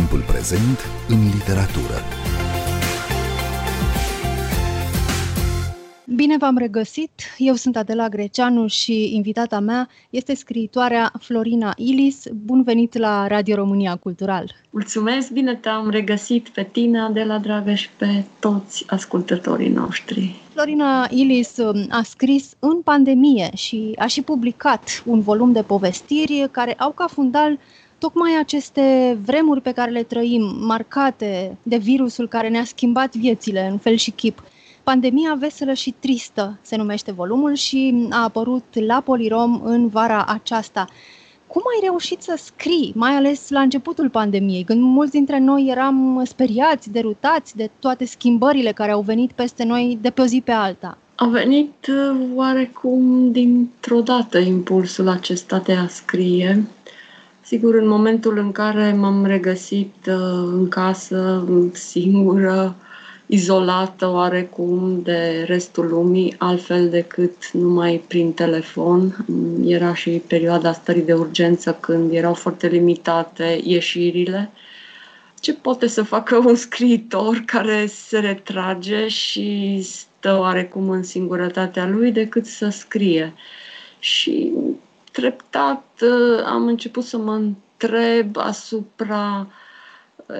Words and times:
Timpul 0.00 0.24
prezent 0.26 0.78
în 1.08 1.18
literatură. 1.34 1.96
Bine 6.14 6.36
v-am 6.36 6.56
regăsit! 6.56 7.10
Eu 7.38 7.54
sunt 7.54 7.76
Adela 7.76 8.08
Greceanu 8.08 8.66
și 8.66 9.14
invitata 9.14 9.60
mea 9.60 9.88
este 10.10 10.34
scriitoarea 10.34 11.12
Florina 11.18 11.72
Ilis. 11.76 12.24
Bun 12.32 12.62
venit 12.62 12.98
la 12.98 13.26
Radio 13.26 13.54
România 13.54 13.96
Cultural! 13.96 14.54
Mulțumesc! 14.70 15.30
Bine 15.30 15.54
te-am 15.54 15.90
regăsit 15.90 16.48
pe 16.48 16.68
tine, 16.72 17.00
Adela 17.00 17.38
dragă, 17.38 17.74
și 17.74 17.88
pe 17.96 18.24
toți 18.38 18.84
ascultătorii 18.86 19.68
noștri. 19.68 20.40
Florina 20.52 21.08
Ilis 21.10 21.56
um, 21.56 21.86
a 21.88 22.02
scris 22.02 22.52
în 22.58 22.80
pandemie 22.82 23.50
și 23.54 23.94
a 23.98 24.06
și 24.06 24.22
publicat 24.22 25.02
un 25.06 25.20
volum 25.20 25.52
de 25.52 25.62
povestiri 25.62 26.48
care 26.50 26.72
au 26.72 26.90
ca 26.90 27.06
fundal 27.06 27.58
tocmai 28.00 28.38
aceste 28.38 29.18
vremuri 29.24 29.60
pe 29.60 29.72
care 29.72 29.90
le 29.90 30.02
trăim, 30.02 30.56
marcate 30.60 31.56
de 31.62 31.76
virusul 31.76 32.28
care 32.28 32.48
ne-a 32.48 32.64
schimbat 32.64 33.14
viețile 33.14 33.68
în 33.70 33.78
fel 33.78 33.94
și 33.94 34.10
chip. 34.10 34.42
Pandemia 34.82 35.36
veselă 35.38 35.72
și 35.72 35.94
tristă 35.98 36.58
se 36.62 36.76
numește 36.76 37.12
volumul 37.12 37.54
și 37.54 38.06
a 38.10 38.22
apărut 38.22 38.64
la 38.72 39.00
Polirom 39.00 39.60
în 39.64 39.88
vara 39.88 40.24
aceasta. 40.28 40.84
Cum 41.46 41.62
ai 41.74 41.88
reușit 41.88 42.22
să 42.22 42.34
scrii, 42.44 42.92
mai 42.94 43.10
ales 43.10 43.48
la 43.48 43.60
începutul 43.60 44.08
pandemiei, 44.08 44.64
când 44.64 44.82
mulți 44.82 45.12
dintre 45.12 45.38
noi 45.38 45.66
eram 45.70 46.22
speriați, 46.26 46.90
derutați 46.90 47.56
de 47.56 47.70
toate 47.78 48.04
schimbările 48.04 48.72
care 48.72 48.90
au 48.90 49.00
venit 49.00 49.32
peste 49.32 49.64
noi 49.64 49.98
de 50.00 50.10
pe 50.10 50.20
o 50.20 50.24
zi 50.24 50.40
pe 50.44 50.52
alta? 50.52 50.98
A 51.14 51.26
venit 51.26 51.86
uh, 51.88 52.20
oarecum 52.34 53.32
dintr-o 53.32 54.00
dată 54.00 54.38
impulsul 54.38 55.08
acesta 55.08 55.58
de 55.58 55.72
a 55.72 55.86
scrie. 55.86 56.64
Sigur, 57.50 57.74
în 57.74 57.88
momentul 57.88 58.38
în 58.38 58.52
care 58.52 58.92
m-am 58.92 59.24
regăsit 59.24 59.94
uh, 60.06 60.14
în 60.52 60.68
casă, 60.68 61.48
singură, 61.72 62.76
izolată 63.26 64.08
oarecum 64.10 65.00
de 65.02 65.44
restul 65.46 65.86
lumii, 65.86 66.34
altfel 66.38 66.88
decât 66.88 67.50
numai 67.52 68.04
prin 68.08 68.32
telefon. 68.32 69.26
Era 69.64 69.94
și 69.94 70.10
perioada 70.26 70.72
stării 70.72 71.02
de 71.02 71.12
urgență 71.12 71.76
când 71.80 72.12
erau 72.12 72.34
foarte 72.34 72.66
limitate 72.66 73.60
ieșirile. 73.64 74.50
Ce 75.40 75.54
poate 75.54 75.86
să 75.86 76.02
facă 76.02 76.36
un 76.36 76.54
scriitor 76.54 77.42
care 77.46 77.86
se 77.86 78.18
retrage 78.18 79.08
și 79.08 79.80
stă 79.82 80.38
oarecum 80.40 80.90
în 80.90 81.02
singurătatea 81.02 81.86
lui 81.86 82.12
decât 82.12 82.46
să 82.46 82.68
scrie? 82.68 83.32
Și 83.98 84.52
treptat 85.10 85.84
uh, 86.02 86.44
am 86.44 86.66
început 86.66 87.04
să 87.04 87.18
mă 87.18 87.32
întreb 87.32 88.36
asupra 88.36 89.46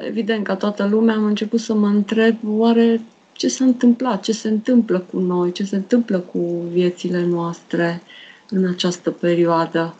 evident, 0.06 0.44
ca 0.44 0.56
toată 0.56 0.86
lumea, 0.86 1.14
am 1.14 1.24
început 1.24 1.60
să 1.60 1.74
mă 1.74 1.86
întreb 1.86 2.36
oare 2.44 3.00
ce 3.32 3.48
s-a 3.48 3.64
întâmplat, 3.64 4.22
ce 4.22 4.32
se 4.32 4.48
întâmplă 4.48 4.98
cu 4.98 5.18
noi, 5.18 5.52
ce 5.52 5.64
se 5.64 5.76
întâmplă 5.76 6.18
cu 6.18 6.38
viețile 6.72 7.24
noastre 7.24 8.02
în 8.50 8.66
această 8.66 9.10
perioadă. 9.10 9.94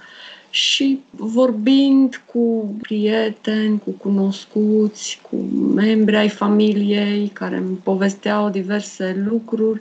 Și 0.51 1.01
vorbind 1.11 2.23
cu 2.33 2.75
prieteni, 2.83 3.81
cu 3.85 3.91
cunoscuți, 3.91 5.21
cu 5.31 5.37
membri 5.75 6.17
ai 6.17 6.29
familiei 6.29 7.29
care 7.29 7.57
îmi 7.57 7.77
povesteau 7.77 8.51
diverse 8.51 9.25
lucruri, 9.29 9.81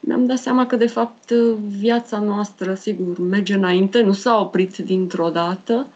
mi-am 0.00 0.26
dat 0.26 0.38
seama 0.38 0.66
că, 0.66 0.76
de 0.76 0.86
fapt, 0.86 1.30
viața 1.78 2.18
noastră, 2.18 2.74
sigur, 2.74 3.18
merge 3.18 3.54
înainte, 3.54 4.02
nu 4.02 4.12
s-a 4.12 4.40
oprit 4.40 4.76
dintr-o 4.76 5.28
dată, 5.28 5.86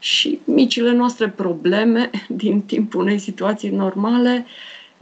și 0.00 0.40
micile 0.44 0.92
noastre 0.92 1.28
probleme 1.28 2.10
din 2.28 2.60
timpul 2.60 3.00
unei 3.00 3.18
situații 3.18 3.70
normale, 3.70 4.46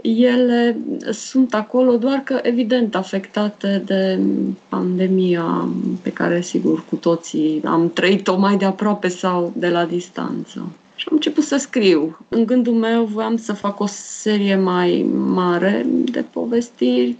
ele 0.02 0.76
sunt 1.10 1.54
acolo, 1.54 1.96
doar 1.96 2.18
că 2.18 2.38
evident 2.42 2.94
afectate 2.94 3.82
de 3.86 4.20
pandemia 4.68 5.68
pe 6.02 6.12
care, 6.12 6.40
sigur, 6.40 6.84
cu 6.88 6.96
toții 6.96 7.60
am 7.64 7.90
trăit-o 7.90 8.36
mai 8.36 8.56
de 8.56 8.64
aproape 8.64 9.08
sau 9.08 9.52
de 9.56 9.68
la 9.68 9.84
distanță. 9.84 10.68
Și 10.94 11.06
am 11.10 11.14
început 11.14 11.44
să 11.44 11.56
scriu. 11.56 12.18
În 12.28 12.46
gândul 12.46 12.74
meu 12.74 13.04
voiam 13.04 13.36
să 13.36 13.52
fac 13.52 13.80
o 13.80 13.86
serie 13.86 14.56
mai 14.56 15.06
mare 15.14 15.86
de 15.88 16.24
povestiri 16.30 17.16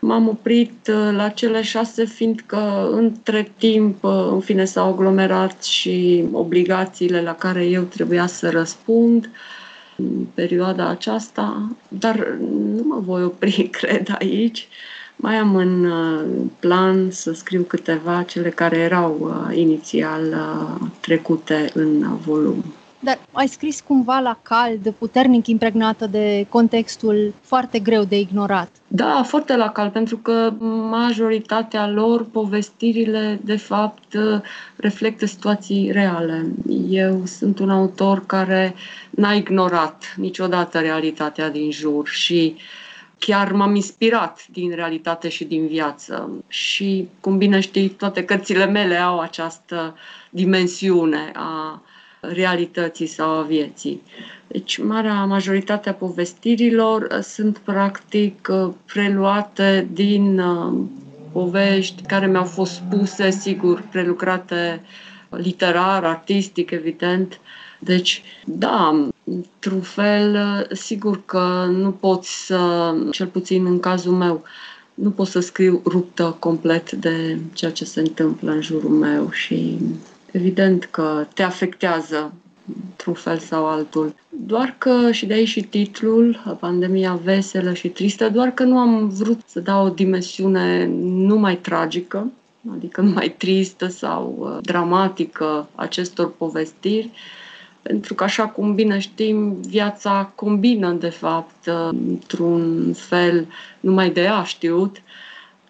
M-am 0.00 0.28
oprit 0.28 0.88
uh, 0.88 1.14
la 1.16 1.28
cele 1.28 1.62
șase, 1.62 2.04
fiindcă 2.04 2.88
între 2.92 3.52
timp, 3.58 4.04
uh, 4.04 4.28
în 4.30 4.40
fine, 4.40 4.64
s-au 4.64 4.92
aglomerat 4.92 5.62
și 5.62 6.24
obligațiile 6.32 7.22
la 7.22 7.34
care 7.34 7.64
eu 7.64 7.82
trebuia 7.82 8.26
să 8.26 8.50
răspund 8.50 9.30
în 9.96 10.26
perioada 10.34 10.88
aceasta, 10.88 11.76
dar 11.88 12.38
nu 12.74 12.82
mă 12.84 13.00
voi 13.04 13.22
opri, 13.22 13.68
cred, 13.80 14.16
aici. 14.18 14.68
Mai 15.16 15.36
am 15.36 15.56
în 15.56 15.84
uh, 15.84 16.24
plan 16.58 17.10
să 17.10 17.32
scriu 17.32 17.62
câteva, 17.62 18.22
cele 18.22 18.48
care 18.50 18.76
erau 18.76 19.34
inițial 19.54 20.22
trecute 21.00 21.70
în 21.74 22.16
volum. 22.16 22.64
Dar 23.02 23.18
ai 23.32 23.46
scris 23.46 23.80
cumva 23.80 24.18
la 24.18 24.38
cald, 24.42 24.94
puternic 24.98 25.46
impregnată 25.46 26.06
de 26.06 26.46
contextul 26.48 27.34
foarte 27.40 27.78
greu 27.78 28.04
de 28.04 28.18
ignorat. 28.18 28.70
Da, 28.86 29.22
foarte 29.26 29.56
la 29.56 29.68
cald, 29.70 29.92
pentru 29.92 30.16
că 30.16 30.52
majoritatea 30.90 31.88
lor, 31.88 32.24
povestirile, 32.24 33.40
de 33.42 33.56
fapt, 33.56 34.16
reflectă 34.76 35.26
situații 35.26 35.90
reale. 35.92 36.46
Eu 36.88 37.22
sunt 37.24 37.58
un 37.58 37.70
autor 37.70 38.26
care 38.26 38.74
n-a 39.10 39.32
ignorat 39.32 40.14
niciodată 40.16 40.78
realitatea 40.78 41.50
din 41.50 41.70
jur 41.70 42.08
și 42.08 42.56
chiar 43.18 43.52
m-am 43.52 43.74
inspirat 43.74 44.46
din 44.50 44.74
realitate 44.74 45.28
și 45.28 45.44
din 45.44 45.66
viață. 45.66 46.30
Și, 46.48 47.08
cum 47.20 47.38
bine 47.38 47.60
știi, 47.60 47.88
toate 47.88 48.24
cărțile 48.24 48.66
mele 48.66 48.96
au 48.96 49.18
această 49.18 49.96
dimensiune 50.30 51.32
a 51.34 51.82
realității 52.20 53.06
sau 53.06 53.30
a 53.30 53.42
vieții. 53.42 54.02
Deci, 54.46 54.78
marea 54.78 55.24
majoritate 55.24 55.88
a 55.88 55.94
povestirilor 55.94 57.02
uh, 57.02 57.18
sunt 57.22 57.58
practic 57.58 58.48
uh, 58.50 58.72
preluate 58.92 59.88
din 59.92 60.38
uh, 60.38 60.72
povești 61.32 62.02
care 62.02 62.26
mi-au 62.26 62.44
fost 62.44 62.72
spuse, 62.72 63.30
sigur, 63.30 63.82
prelucrate 63.90 64.82
literar, 65.28 66.04
artistic, 66.04 66.70
evident. 66.70 67.40
Deci, 67.78 68.22
da, 68.44 69.08
într-un 69.24 69.80
fel, 69.80 70.66
sigur 70.72 71.24
că 71.24 71.66
nu 71.70 71.90
poți 71.90 72.46
să, 72.46 72.92
cel 73.10 73.26
puțin 73.26 73.66
în 73.66 73.80
cazul 73.80 74.12
meu, 74.12 74.42
nu 74.94 75.10
pot 75.10 75.26
să 75.26 75.40
scriu 75.40 75.82
ruptă 75.84 76.36
complet 76.38 76.92
de 76.92 77.38
ceea 77.52 77.70
ce 77.70 77.84
se 77.84 78.00
întâmplă 78.00 78.50
în 78.50 78.60
jurul 78.60 78.90
meu 78.90 79.30
și 79.30 79.78
evident 80.32 80.84
că 80.84 81.26
te 81.34 81.42
afectează 81.42 82.32
într-un 82.90 83.14
fel 83.14 83.38
sau 83.38 83.66
altul. 83.66 84.14
Doar 84.28 84.74
că, 84.78 85.12
și 85.12 85.26
de 85.26 85.34
aici 85.34 85.48
și 85.48 85.60
titlul, 85.62 86.56
Pandemia 86.60 87.20
veselă 87.22 87.74
și 87.74 87.88
tristă, 87.88 88.28
doar 88.28 88.50
că 88.50 88.62
nu 88.62 88.78
am 88.78 89.08
vrut 89.08 89.40
să 89.46 89.60
dau 89.60 89.86
o 89.86 89.88
dimensiune 89.88 90.86
numai 91.02 91.56
tragică, 91.56 92.30
adică 92.72 93.00
numai 93.00 93.34
tristă 93.38 93.86
sau 93.86 94.36
uh, 94.38 94.58
dramatică 94.62 95.68
acestor 95.74 96.32
povestiri, 96.32 97.10
pentru 97.82 98.14
că, 98.14 98.24
așa 98.24 98.46
cum 98.46 98.74
bine 98.74 98.98
știm, 98.98 99.60
viața 99.60 100.32
combină, 100.34 100.92
de 100.92 101.08
fapt, 101.08 101.66
uh, 101.66 101.88
într-un 101.90 102.92
fel 102.92 103.46
numai 103.80 104.10
de 104.10 104.20
ea 104.20 104.42
știut, 104.42 105.02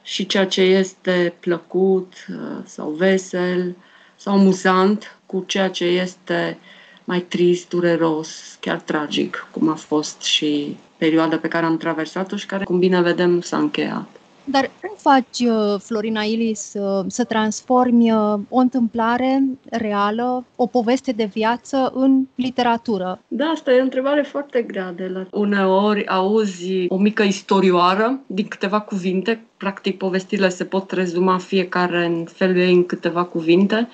și 0.03 0.27
ceea 0.27 0.47
ce 0.47 0.61
este 0.61 1.35
plăcut 1.41 2.13
uh, 2.29 2.63
sau 2.65 2.91
vesel, 2.91 3.77
sau 4.21 4.33
amuzant 4.33 5.19
cu 5.27 5.45
ceea 5.47 5.71
ce 5.71 5.85
este 5.85 6.59
mai 7.05 7.21
trist, 7.21 7.69
dureros, 7.69 8.57
chiar 8.61 8.81
tragic, 8.81 9.47
cum 9.51 9.69
a 9.69 9.75
fost 9.75 10.23
și 10.23 10.77
perioada 10.97 11.37
pe 11.37 11.49
care 11.49 11.67
am 11.67 11.77
traversat-o 11.77 12.37
și 12.37 12.47
care, 12.47 12.65
cum 12.65 12.79
bine 12.79 13.01
vedem, 13.01 13.31
nu 13.31 13.41
s-a 13.41 13.59
încheiat. 13.59 14.20
Dar 14.45 14.71
cum 14.81 14.97
faci, 14.97 15.39
uh, 15.39 15.81
Florina 15.81 16.23
Ilis, 16.23 16.61
să, 16.61 17.05
să 17.07 17.25
transformi 17.25 18.13
uh, 18.13 18.35
o 18.49 18.59
întâmplare 18.59 19.43
reală, 19.71 20.45
o 20.57 20.67
poveste 20.67 21.13
de 21.13 21.25
viață 21.25 21.93
în 21.95 22.27
literatură? 22.35 23.23
Da, 23.29 23.45
asta 23.45 23.73
e 23.73 23.81
o 23.81 23.83
întrebare 23.83 24.23
foarte 24.23 24.63
grea 24.63 24.93
de 24.93 25.07
la... 25.07 25.27
Uneori 25.31 26.07
auzi 26.07 26.87
o 26.89 26.97
mică 26.97 27.23
istorioară 27.23 28.21
din 28.27 28.49
câteva 28.49 28.81
cuvinte, 28.81 29.45
practic 29.57 29.99
povestirile 29.99 30.49
se 30.49 30.65
pot 30.65 30.91
rezuma 30.91 31.39
fiecare 31.39 32.05
în 32.05 32.25
felul 32.25 32.57
ei 32.57 32.73
în 32.73 32.87
câteva 32.87 33.25
cuvinte. 33.25 33.89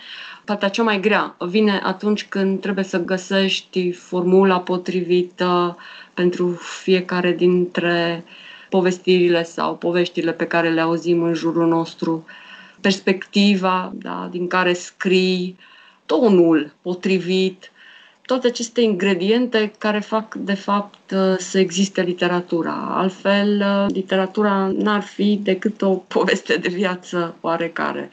Partea 0.45 0.69
cea 0.69 0.83
mai 0.83 1.01
grea 1.01 1.37
vine 1.39 1.81
atunci 1.83 2.27
când 2.29 2.61
trebuie 2.61 2.85
să 2.85 3.05
găsești 3.05 3.93
formula 3.93 4.61
potrivită 4.61 5.77
pentru 6.15 6.59
fiecare 6.83 7.33
dintre 7.33 8.25
povestirile 8.69 9.43
sau 9.43 9.77
poveștile 9.77 10.33
pe 10.33 10.47
care 10.47 10.71
le 10.71 10.81
auzim 10.81 11.23
în 11.23 11.35
jurul 11.35 11.69
nostru, 11.69 12.25
perspectiva 12.81 13.93
da, 13.95 14.29
din 14.31 14.47
care 14.47 14.73
scrii, 14.73 15.57
tonul 16.07 16.73
potrivit, 16.83 17.71
toate 18.27 18.47
aceste 18.47 18.81
ingrediente 18.81 19.73
care 19.79 19.99
fac, 19.99 20.35
de 20.35 20.55
fapt, 20.55 21.15
să 21.39 21.59
existe 21.59 22.03
literatura. 22.03 22.73
Altfel, 22.91 23.65
literatura 23.89 24.73
n-ar 24.77 25.03
fi 25.03 25.41
decât 25.43 25.83
o 25.83 25.91
poveste 25.91 26.57
de 26.57 26.69
viață 26.69 27.37
oarecare. 27.41 28.11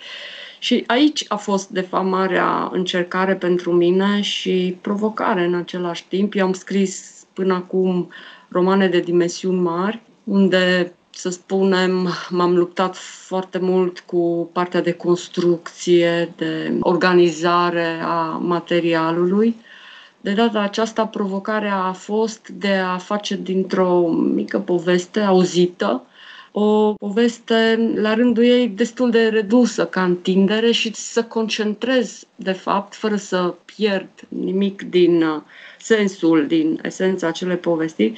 Și 0.60 0.84
aici 0.88 1.26
a 1.28 1.36
fost, 1.36 1.70
de 1.70 1.82
fapt, 1.82 2.06
marea 2.06 2.70
încercare 2.72 3.36
pentru 3.36 3.72
mine 3.72 4.22
și 4.22 4.78
provocare 4.82 5.44
în 5.44 5.54
același 5.54 6.06
timp. 6.08 6.36
Eu 6.36 6.46
am 6.46 6.54
scris 6.54 7.26
până 7.34 7.54
acum 7.54 8.10
romane 8.50 8.88
de 8.88 9.00
dimensiuni 9.00 9.60
mari, 9.60 10.02
unde 10.24 10.94
să 11.10 11.30
spunem, 11.30 12.10
m-am 12.30 12.58
luptat 12.58 12.96
foarte 12.98 13.58
mult 13.58 14.00
cu 14.00 14.50
partea 14.54 14.82
de 14.82 14.92
construcție, 14.92 16.34
de 16.36 16.78
organizare 16.80 18.00
a 18.04 18.24
materialului. 18.42 19.56
De 20.22 20.32
data 20.32 20.60
aceasta, 20.60 21.06
provocarea 21.08 21.76
a 21.76 21.92
fost 21.92 22.48
de 22.48 22.74
a 22.74 22.98
face 22.98 23.36
dintr-o 23.36 24.08
mică 24.12 24.60
poveste 24.60 25.20
auzită 25.20 26.04
o 26.56 26.94
poveste 26.94 27.92
la 27.96 28.14
rândul 28.14 28.44
ei 28.44 28.68
destul 28.68 29.10
de 29.10 29.28
redusă 29.28 29.86
ca 29.86 30.04
întindere 30.04 30.72
și 30.72 30.94
să 30.94 31.24
concentrez, 31.24 32.24
de 32.36 32.52
fapt, 32.52 32.96
fără 32.96 33.16
să 33.16 33.54
pierd 33.76 34.10
nimic 34.28 34.82
din 34.82 35.24
uh, 35.24 35.42
sensul, 35.80 36.48
din 36.48 36.80
esența 36.84 37.28
acelei 37.28 37.58
povesti, 37.58 38.14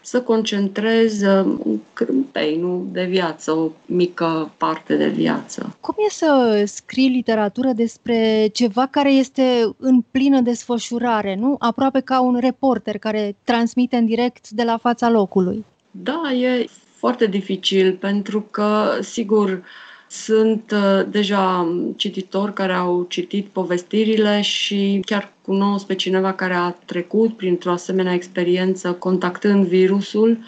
să 0.00 0.20
concentrez 0.22 1.22
uh, 1.22 1.56
un 1.58 1.78
crâmpei, 1.92 2.56
nu 2.56 2.86
de 2.92 3.04
viață, 3.04 3.52
o 3.52 3.70
mică 3.86 4.50
parte 4.56 4.96
de 4.96 5.08
viață. 5.08 5.76
Cum 5.80 5.94
e 6.06 6.10
să 6.10 6.62
scrii 6.66 7.08
literatură 7.08 7.72
despre 7.72 8.48
ceva 8.52 8.86
care 8.86 9.12
este 9.12 9.74
în 9.78 10.00
plină 10.10 10.40
desfășurare, 10.40 11.34
nu? 11.34 11.56
Aproape 11.58 12.00
ca 12.00 12.20
un 12.20 12.38
reporter 12.40 12.98
care 12.98 13.36
transmite 13.44 13.96
în 13.96 14.06
direct 14.06 14.50
de 14.50 14.62
la 14.62 14.76
fața 14.76 15.10
locului. 15.10 15.64
Da, 15.90 16.32
e 16.32 16.68
foarte 16.94 17.26
dificil 17.26 17.92
pentru 17.92 18.40
că, 18.40 18.98
sigur, 19.00 19.62
sunt 20.08 20.74
uh, 20.74 21.06
deja 21.10 21.74
cititori 21.96 22.52
care 22.52 22.72
au 22.72 23.06
citit 23.08 23.46
povestirile 23.46 24.40
și 24.40 25.02
chiar 25.06 25.32
cunosc 25.42 25.86
pe 25.86 25.94
cineva 25.94 26.32
care 26.32 26.54
a 26.54 26.70
trecut 26.70 27.36
printr-o 27.36 27.70
asemenea 27.70 28.12
experiență 28.12 28.92
contactând 28.92 29.66
virusul 29.66 30.38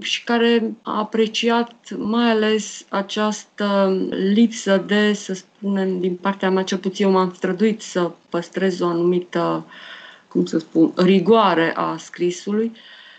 și 0.00 0.24
care 0.24 0.76
a 0.82 0.98
apreciat 0.98 1.74
mai 1.96 2.30
ales 2.30 2.84
această 2.88 3.96
lipsă 4.10 4.84
de, 4.86 5.12
să 5.12 5.34
spunem, 5.34 6.00
din 6.00 6.16
partea 6.16 6.50
mea, 6.50 6.62
cel 6.62 6.78
puțin 6.78 7.06
eu 7.06 7.12
m-am 7.12 7.32
străduit 7.34 7.82
să 7.82 8.10
păstrez 8.28 8.80
o 8.80 8.86
anumită, 8.86 9.66
cum 10.28 10.44
să 10.44 10.58
spun, 10.58 10.92
rigoare 10.96 11.72
a 11.76 11.96
scrisului, 11.96 12.72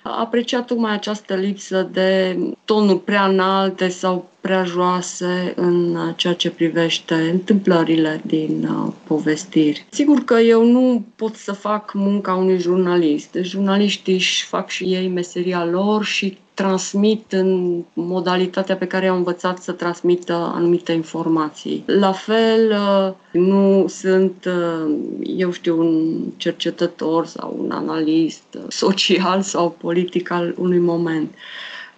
a 0.03 0.19
apreciat 0.19 0.65
tocmai 0.65 0.93
această 0.93 1.35
lipsă 1.35 1.89
de 1.91 2.37
tonuri 2.65 2.99
prea 2.99 3.25
înalte 3.25 3.87
sau 3.87 4.29
prea 4.47 4.63
joase 4.63 5.53
în 5.55 5.97
ceea 6.15 6.33
ce 6.33 6.49
privește 6.49 7.13
întâmplările 7.13 8.21
din 8.25 8.67
uh, 8.69 8.93
povestiri. 9.07 9.85
Sigur 9.89 10.23
că 10.23 10.33
eu 10.33 10.65
nu 10.65 11.05
pot 11.15 11.35
să 11.35 11.51
fac 11.51 11.93
munca 11.93 12.33
unui 12.33 12.59
jurnalist. 12.59 13.31
Deci 13.31 13.45
jurnaliștii 13.45 14.13
își 14.13 14.45
fac 14.45 14.69
și 14.69 14.83
ei 14.83 15.07
meseria 15.07 15.65
lor 15.65 16.03
și 16.03 16.37
transmit 16.53 17.31
în 17.31 17.81
modalitatea 17.93 18.75
pe 18.75 18.87
care 18.87 19.07
au 19.07 19.15
învățat 19.15 19.57
să 19.57 19.71
transmită 19.71 20.51
anumite 20.55 20.91
informații. 20.91 21.83
La 21.85 22.11
fel, 22.11 22.71
uh, 22.71 23.13
nu 23.31 23.85
sunt, 23.87 24.45
uh, 24.45 24.95
eu 25.23 25.51
știu, 25.51 25.79
un 25.79 26.19
cercetător 26.37 27.25
sau 27.25 27.55
un 27.59 27.71
analist 27.71 28.57
social 28.67 29.41
sau 29.41 29.75
politic 29.81 30.31
al 30.31 30.55
unui 30.57 30.79
moment. 30.79 31.33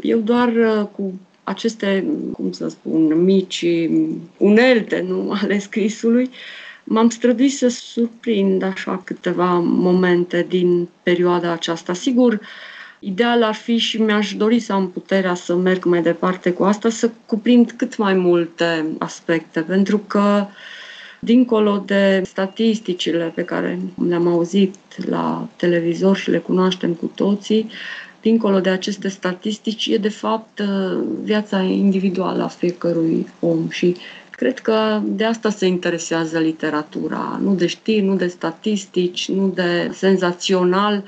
Eu 0.02 0.20
doar 0.20 0.48
uh, 0.48 0.86
cu 0.96 1.14
aceste, 1.50 2.06
cum 2.32 2.52
să 2.52 2.68
spun, 2.68 3.24
mici 3.24 3.66
unelte 4.38 5.06
nu, 5.08 5.38
ale 5.42 5.60
scrisului, 5.60 6.30
m-am 6.84 7.10
străduit 7.10 7.54
să 7.54 7.68
surprind 7.68 8.64
așa 8.64 9.02
câteva 9.04 9.60
momente 9.60 10.46
din 10.50 10.88
perioada 11.04 11.52
aceasta. 11.52 11.94
Sigur, 11.94 12.40
Ideal 13.02 13.44
ar 13.44 13.54
fi 13.54 13.78
și 13.78 14.02
mi-aș 14.02 14.34
dori 14.34 14.60
să 14.60 14.74
am 14.74 14.90
puterea 14.92 15.34
să 15.34 15.56
merg 15.56 15.86
mai 15.86 16.02
departe 16.02 16.52
cu 16.52 16.64
asta, 16.64 16.90
să 16.90 17.12
cuprind 17.26 17.72
cât 17.72 17.98
mai 17.98 18.14
multe 18.14 18.86
aspecte, 18.98 19.62
pentru 19.62 19.98
că 19.98 20.46
dincolo 21.20 21.84
de 21.86 22.22
statisticile 22.26 23.32
pe 23.36 23.44
care 23.44 23.80
le-am 24.08 24.28
auzit 24.28 24.76
la 25.06 25.48
televizor 25.56 26.18
și 26.18 26.30
le 26.30 26.38
cunoaștem 26.38 26.94
cu 26.94 27.12
toții, 27.16 27.70
dincolo 28.22 28.60
de 28.60 28.70
aceste 28.70 29.08
statistici, 29.08 29.88
e 29.88 29.98
de 29.98 30.10
fapt 30.10 30.62
viața 31.24 31.62
individuală 31.62 32.44
a 32.44 32.48
fiecărui 32.48 33.28
om 33.40 33.70
și 33.70 33.96
cred 34.32 34.60
că 34.60 35.02
de 35.04 35.26
asta 35.26 35.50
se 35.50 35.66
interesează 35.66 36.40
literatura, 36.40 37.40
nu 37.42 37.56
de 37.56 37.68
știri, 37.68 38.06
nu 38.06 38.16
de 38.16 38.28
statistici, 38.28 39.30
nu 39.30 39.52
de 39.56 39.92
senzațional, 39.94 41.04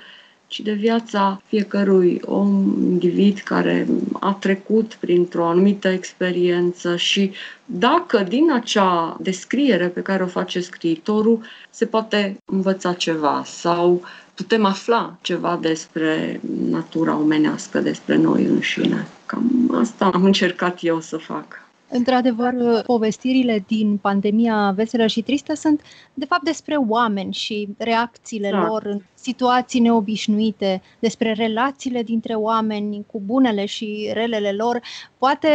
ci 0.52 0.60
de 0.60 0.72
viața 0.72 1.42
fiecărui 1.46 2.22
om, 2.26 2.76
individ 2.82 3.40
care 3.40 3.88
a 4.20 4.38
trecut 4.40 4.98
printr-o 5.00 5.46
anumită 5.46 5.88
experiență 5.88 6.96
și 6.96 7.32
dacă 7.66 8.26
din 8.28 8.52
acea 8.52 9.18
descriere 9.22 9.88
pe 9.88 10.02
care 10.02 10.24
o 10.24 10.28
face 10.28 10.60
scriitorul 10.60 11.42
se 11.70 11.86
poate 11.86 12.38
învăța 12.46 12.94
ceva 12.94 13.44
sau 13.46 14.02
putem 14.42 14.66
afla 14.66 15.18
ceva 15.22 15.58
despre 15.62 16.40
natura 16.70 17.16
omenească, 17.16 17.80
despre 17.80 18.16
noi 18.16 18.46
înșine. 18.46 19.08
Cam 19.26 19.76
asta 19.82 20.06
am 20.14 20.24
încercat 20.24 20.78
eu 20.82 21.00
să 21.00 21.18
fac. 21.18 21.70
Într-adevăr, 21.94 22.54
povestirile 22.86 23.64
din 23.68 23.98
pandemia 23.98 24.72
veselă 24.76 25.08
și 25.08 25.22
tristă 25.22 25.54
sunt, 25.54 25.82
de 26.14 26.26
fapt, 26.26 26.44
despre 26.44 26.76
oameni 26.76 27.34
și 27.34 27.68
reacțiile 27.78 28.50
da. 28.50 28.66
lor 28.66 28.84
în 28.86 29.02
situații 29.14 29.80
neobișnuite, 29.80 30.82
despre 31.00 31.34
relațiile 31.34 32.04
dintre 32.04 32.34
oameni 32.34 33.06
cu 33.12 33.22
bunele 33.26 33.66
și 33.66 34.10
relele 34.14 34.52
lor, 34.52 34.82
poate 35.18 35.48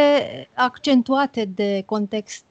accentuate 0.53 1.49
de 1.55 1.83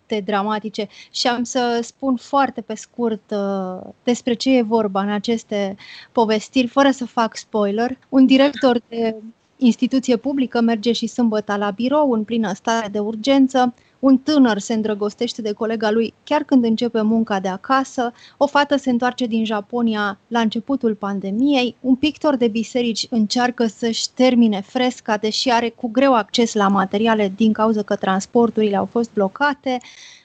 contexte 0.07 0.21
dramatice. 0.21 0.89
Și 1.11 1.27
am 1.27 1.43
să 1.43 1.81
spun 1.83 2.17
foarte 2.17 2.61
pe 2.61 2.75
scurt 2.75 3.31
uh, 3.31 3.91
despre 4.03 4.35
ce 4.35 4.57
e 4.57 4.63
vorba 4.63 5.03
în 5.03 5.11
aceste 5.11 5.77
povestiri, 6.13 6.67
fără 6.67 6.91
să 6.91 7.07
fac 7.07 7.37
spoiler. 7.37 7.99
Un 8.09 8.27
director 8.27 8.81
de 8.89 9.17
instituție 9.57 10.17
publică 10.17 10.61
merge 10.61 10.93
și 10.93 11.07
sâmbătă 11.07 11.57
la 11.57 11.71
birou 11.71 12.13
în 12.13 12.25
plină 12.25 12.53
stare 12.53 12.89
de 12.89 12.99
urgență, 12.99 13.75
un 14.07 14.19
tânăr 14.19 14.59
se 14.59 14.75
îndrăgostește 14.75 15.43
de 15.43 15.53
colega 15.53 15.91
lui 15.91 16.15
chiar 16.25 16.43
când 16.43 16.65
începe 16.65 17.03
munca 17.03 17.41
de 17.41 17.49
acasă, 17.49 18.13
o 18.37 18.47
fată 18.47 18.77
se 18.77 18.91
întoarce 18.91 19.27
din 19.27 19.45
Japonia 19.45 20.19
la 20.29 20.41
începutul 20.41 20.95
pandemiei, 20.95 21.77
un 21.81 21.95
pictor 21.95 22.37
de 22.37 22.49
biserici 22.49 23.07
încearcă 23.11 23.67
să-și 23.67 24.11
termine 24.15 24.61
fresca, 24.61 25.17
deși 25.17 25.51
are 25.51 25.69
cu 25.69 25.89
greu 25.89 26.15
acces 26.15 26.55
la 26.55 26.69
materiale 26.69 27.33
din 27.37 27.53
cauza 27.53 27.83
că 27.83 27.97
transporturile 27.97 28.77
au 28.77 28.85
fost 28.85 29.11
blocate, 29.13 29.79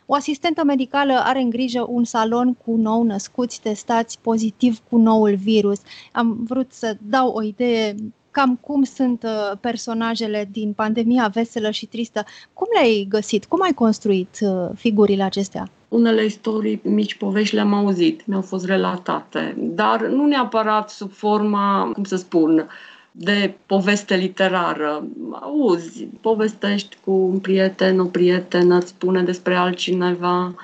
o 0.05 0.13
asistentă 0.13 0.63
medicală 0.63 1.13
are 1.23 1.39
în 1.39 1.49
grijă 1.49 1.85
un 1.89 2.03
salon 2.03 2.53
cu 2.53 2.75
nou 2.75 3.03
născuți 3.03 3.61
testați 3.61 4.19
pozitiv 4.21 4.79
cu 4.89 4.97
noul 4.97 5.35
virus. 5.35 5.79
Am 6.11 6.37
vrut 6.47 6.73
să 6.73 6.97
dau 7.09 7.29
o 7.29 7.43
idee 7.43 7.95
cam 8.31 8.55
cum 8.61 8.83
sunt 8.83 9.23
uh, 9.23 9.57
personajele 9.59 10.49
din 10.51 10.73
pandemia 10.73 11.27
veselă 11.33 11.71
și 11.71 11.85
tristă. 11.85 12.23
Cum 12.53 12.67
le-ai 12.73 13.05
găsit? 13.09 13.45
Cum 13.45 13.61
ai 13.61 13.73
construit 13.73 14.37
uh, 14.41 14.69
figurile 14.75 15.23
acestea? 15.23 15.69
Unele 15.87 16.25
istorii, 16.25 16.81
mici 16.83 17.15
povești 17.15 17.55
le-am 17.55 17.73
auzit, 17.73 18.25
mi-au 18.25 18.41
fost 18.41 18.65
relatate, 18.65 19.55
dar 19.57 20.01
nu 20.01 20.25
neapărat 20.25 20.89
sub 20.89 21.11
forma, 21.11 21.89
cum 21.93 22.03
să 22.03 22.15
spun, 22.15 22.67
de 23.11 23.53
poveste 23.65 24.15
literară. 24.15 25.07
Auzi, 25.31 26.07
povestești 26.21 26.97
cu 27.03 27.11
un 27.11 27.39
prieten, 27.39 27.99
o 27.99 28.05
prietenă, 28.05 28.77
îți 28.77 28.87
spune 28.87 29.23
despre 29.23 29.55
altcineva, 29.55 30.55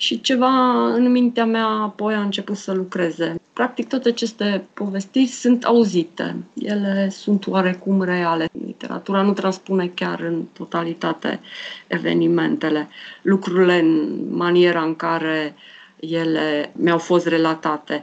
și 0.00 0.20
ceva 0.20 0.86
în 0.94 1.10
mintea 1.10 1.44
mea 1.44 1.66
apoi 1.66 2.14
a 2.14 2.20
început 2.20 2.56
să 2.56 2.72
lucreze. 2.72 3.40
Practic 3.52 3.88
toate 3.88 4.08
aceste 4.08 4.64
povestiri 4.74 5.26
sunt 5.26 5.64
auzite, 5.64 6.36
ele 6.54 7.08
sunt 7.10 7.46
oarecum 7.46 8.02
reale. 8.02 8.48
Literatura 8.66 9.22
nu 9.22 9.32
transpune 9.32 9.86
chiar 9.94 10.20
în 10.20 10.44
totalitate 10.52 11.40
evenimentele, 11.86 12.88
lucrurile 13.22 13.78
în 13.78 14.18
maniera 14.30 14.82
în 14.82 14.96
care 14.96 15.54
ele 16.00 16.72
mi-au 16.76 16.98
fost 16.98 17.26
relatate. 17.26 18.02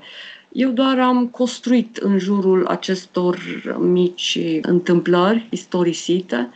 Eu 0.52 0.70
doar 0.70 1.00
am 1.00 1.28
construit 1.28 1.98
în 1.98 2.18
jurul 2.18 2.68
acestor 2.68 3.38
mici 3.80 4.40
întâmplări 4.62 5.48
istorisite 5.50 6.50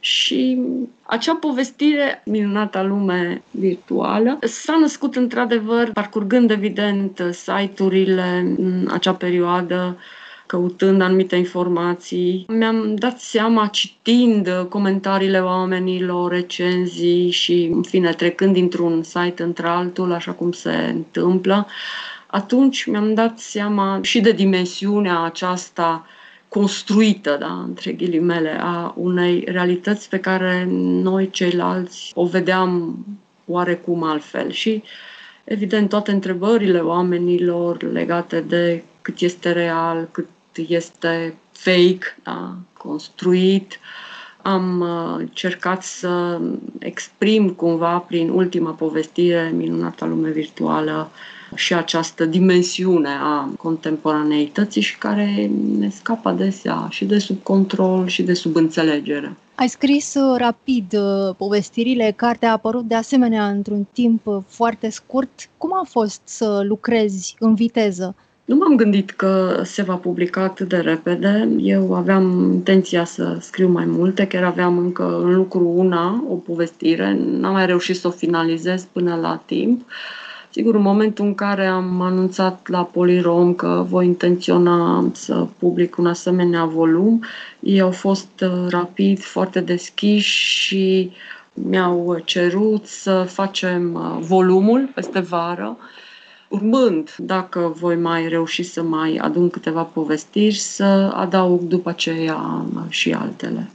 Și 0.00 0.58
acea 1.02 1.34
povestire, 1.34 2.22
minunata 2.24 2.82
lume 2.82 3.42
virtuală, 3.50 4.38
s-a 4.42 4.76
născut 4.80 5.16
într-adevăr 5.16 5.90
parcurgând 5.92 6.50
evident 6.50 7.22
site-urile 7.30 8.54
în 8.58 8.88
acea 8.92 9.14
perioadă, 9.14 9.96
căutând 10.46 11.00
anumite 11.00 11.36
informații. 11.36 12.44
Mi-am 12.48 12.94
dat 12.94 13.20
seama, 13.20 13.66
citind 13.66 14.66
comentariile 14.68 15.40
oamenilor, 15.40 16.32
recenzii 16.32 17.30
și, 17.30 17.70
în 17.72 17.82
fine, 17.82 18.12
trecând 18.12 18.52
dintr-un 18.52 19.02
site 19.02 19.42
într-altul, 19.42 20.12
așa 20.12 20.32
cum 20.32 20.52
se 20.52 20.70
întâmplă, 20.70 21.66
atunci 22.26 22.84
mi-am 22.84 23.14
dat 23.14 23.38
seama 23.38 23.98
și 24.02 24.20
de 24.20 24.32
dimensiunea 24.32 25.22
aceasta 25.22 26.06
construită, 26.50 27.36
da, 27.40 27.52
între 27.52 27.92
ghilimele, 27.92 28.56
a 28.60 28.94
unei 28.96 29.44
realități 29.46 30.08
pe 30.08 30.18
care 30.18 30.66
noi 31.02 31.30
ceilalți 31.30 32.12
o 32.14 32.26
vedeam 32.26 33.04
oarecum 33.46 34.02
altfel. 34.02 34.50
Și, 34.50 34.82
evident, 35.44 35.88
toate 35.88 36.10
întrebările 36.10 36.78
oamenilor 36.78 37.82
legate 37.82 38.40
de 38.40 38.82
cât 39.02 39.20
este 39.20 39.52
real, 39.52 40.08
cât 40.10 40.28
este 40.68 41.34
fake, 41.52 42.16
da, 42.22 42.56
construit, 42.76 43.78
am 44.42 44.80
uh, 44.80 45.14
încercat 45.18 45.82
să 45.82 46.40
exprim 46.78 47.50
cumva 47.50 47.98
prin 47.98 48.28
ultima 48.28 48.70
povestire, 48.70 49.52
Minunata 49.54 50.06
lume 50.06 50.30
virtuală, 50.30 51.10
și 51.54 51.74
această 51.74 52.24
dimensiune 52.24 53.08
a 53.22 53.48
contemporaneității 53.58 54.80
și 54.80 54.98
care 54.98 55.50
ne 55.78 55.88
scapă 55.88 56.28
adesea 56.28 56.86
și 56.90 57.04
de 57.04 57.18
sub 57.18 57.42
control 57.42 58.06
și 58.06 58.22
de 58.22 58.34
sub 58.34 58.56
înțelegere. 58.56 59.36
Ai 59.54 59.68
scris 59.68 60.14
uh, 60.14 60.36
rapid 60.38 60.92
uh, 60.92 61.34
povestirile, 61.36 62.12
cartea 62.16 62.48
a 62.48 62.52
apărut 62.52 62.84
de 62.84 62.94
asemenea 62.94 63.46
într-un 63.46 63.86
timp 63.92 64.26
uh, 64.26 64.36
foarte 64.48 64.90
scurt. 64.90 65.48
Cum 65.56 65.70
a 65.74 65.86
fost 65.88 66.20
să 66.24 66.62
lucrezi 66.64 67.36
în 67.38 67.54
viteză? 67.54 68.14
Nu 68.44 68.56
m-am 68.56 68.76
gândit 68.76 69.10
că 69.10 69.62
se 69.64 69.82
va 69.82 69.94
publica 69.94 70.42
atât 70.42 70.68
de 70.68 70.76
repede. 70.76 71.48
Eu 71.58 71.94
aveam 71.94 72.52
intenția 72.52 73.04
să 73.04 73.36
scriu 73.40 73.68
mai 73.68 73.84
multe, 73.84 74.26
chiar 74.26 74.44
aveam 74.44 74.78
încă 74.78 75.20
în 75.22 75.34
lucru 75.34 75.72
una, 75.76 76.24
o 76.28 76.34
povestire. 76.34 77.18
N-am 77.26 77.52
mai 77.52 77.66
reușit 77.66 77.96
să 77.96 78.06
o 78.06 78.10
finalizez 78.10 78.86
până 78.92 79.14
la 79.14 79.42
timp. 79.46 79.80
Sigur, 80.52 80.74
în 80.74 80.82
momentul 80.82 81.24
în 81.24 81.34
care 81.34 81.66
am 81.66 82.00
anunțat 82.00 82.68
la 82.68 82.84
Polirom 82.84 83.54
că 83.54 83.84
voi 83.88 84.06
intenționa 84.06 85.10
să 85.12 85.46
public 85.58 85.96
un 85.96 86.06
asemenea 86.06 86.64
volum, 86.64 87.24
ei 87.60 87.80
au 87.80 87.90
fost 87.90 88.28
uh, 88.42 88.66
rapid, 88.68 89.20
foarte 89.20 89.60
deschiși 89.60 90.44
și 90.44 91.12
mi-au 91.52 92.18
cerut 92.24 92.86
să 92.86 93.22
facem 93.28 93.94
uh, 93.94 94.24
volumul 94.26 94.90
peste 94.94 95.20
vară, 95.20 95.76
urmând, 96.48 97.14
dacă 97.18 97.72
voi 97.76 97.96
mai 97.96 98.28
reuși 98.28 98.62
să 98.62 98.82
mai 98.82 99.16
adun 99.16 99.50
câteva 99.50 99.82
povestiri, 99.82 100.54
să 100.54 101.10
adaug 101.14 101.60
după 101.60 101.88
aceea 101.88 102.64
și 102.88 103.12
altele. 103.12 103.70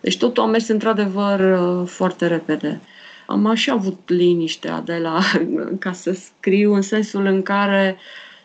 Deci 0.00 0.18
totul 0.18 0.42
a 0.42 0.46
mers 0.46 0.68
într-adevăr 0.68 1.40
uh, 1.40 1.88
foarte 1.88 2.26
repede. 2.26 2.80
Am 3.26 3.46
așa 3.46 3.72
avut 3.72 4.00
liniștea 4.06 4.80
de 4.80 4.96
la, 4.96 5.20
ca 5.78 5.92
să 5.92 6.12
scriu, 6.12 6.74
în 6.74 6.82
sensul 6.82 7.24
în 7.26 7.42
care, 7.42 7.96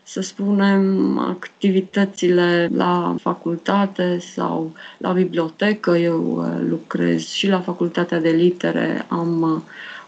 să 0.02 0.20
spunem, 0.20 1.18
activitățile 1.18 2.70
la 2.74 3.14
facultate 3.20 4.18
sau 4.18 4.72
la 4.98 5.12
bibliotecă, 5.12 5.96
eu 5.96 6.36
uh, 6.36 6.68
lucrez 6.68 7.28
și 7.28 7.48
la 7.48 7.60
facultatea 7.60 8.20
de 8.20 8.30
litere, 8.30 9.06
am 9.08 9.42
uh, 9.42 9.60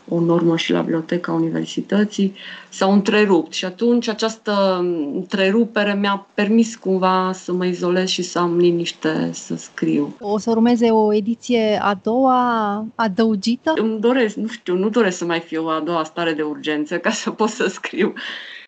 o 0.08 0.20
normă 0.20 0.56
și 0.56 0.72
la 0.72 0.80
biblioteca 0.80 1.32
universității, 1.32 2.34
s-au 2.68 2.92
întrerupt 2.92 3.52
și 3.52 3.64
atunci 3.64 4.08
această 4.08 4.78
întrerupere 5.14 5.94
mi-a 5.94 6.26
permis 6.34 6.76
cumva 6.76 7.30
să 7.32 7.52
mă 7.52 7.66
izolez 7.66 8.08
și 8.08 8.22
să 8.22 8.38
am 8.38 8.56
liniște 8.56 9.30
să 9.32 9.56
scriu. 9.56 10.16
O 10.20 10.38
să 10.38 10.50
urmeze 10.50 10.90
o 10.90 11.14
ediție 11.14 11.78
a 11.82 11.98
doua 12.02 12.84
adăugită? 12.94 13.72
Îmi 13.76 14.00
doresc, 14.00 14.36
nu 14.36 14.46
știu, 14.46 14.76
nu 14.76 14.88
doresc 14.88 15.16
să 15.16 15.24
mai 15.24 15.40
fie 15.40 15.58
o 15.58 15.68
a 15.68 15.80
doua 15.84 16.04
stare 16.04 16.32
de 16.32 16.42
urgență 16.42 16.96
ca 16.96 17.10
să 17.10 17.30
pot 17.30 17.48
să 17.48 17.66
scriu 17.66 18.12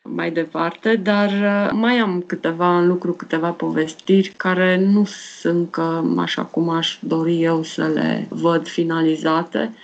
mai 0.02 0.30
departe, 0.30 0.96
dar 0.96 1.28
uh, 1.28 1.70
mai 1.72 1.98
am 1.98 2.24
câteva 2.26 2.78
în 2.78 2.86
lucru, 2.86 3.12
câteva 3.12 3.50
povestiri 3.50 4.32
care 4.36 4.78
nu 4.78 5.04
sunt 5.04 5.56
încă 5.56 6.14
așa 6.18 6.42
cum 6.42 6.68
aș 6.68 6.98
dori 7.00 7.42
eu 7.42 7.62
să 7.62 7.90
le 7.94 8.26
văd 8.28 8.68
finalizate 8.68 9.74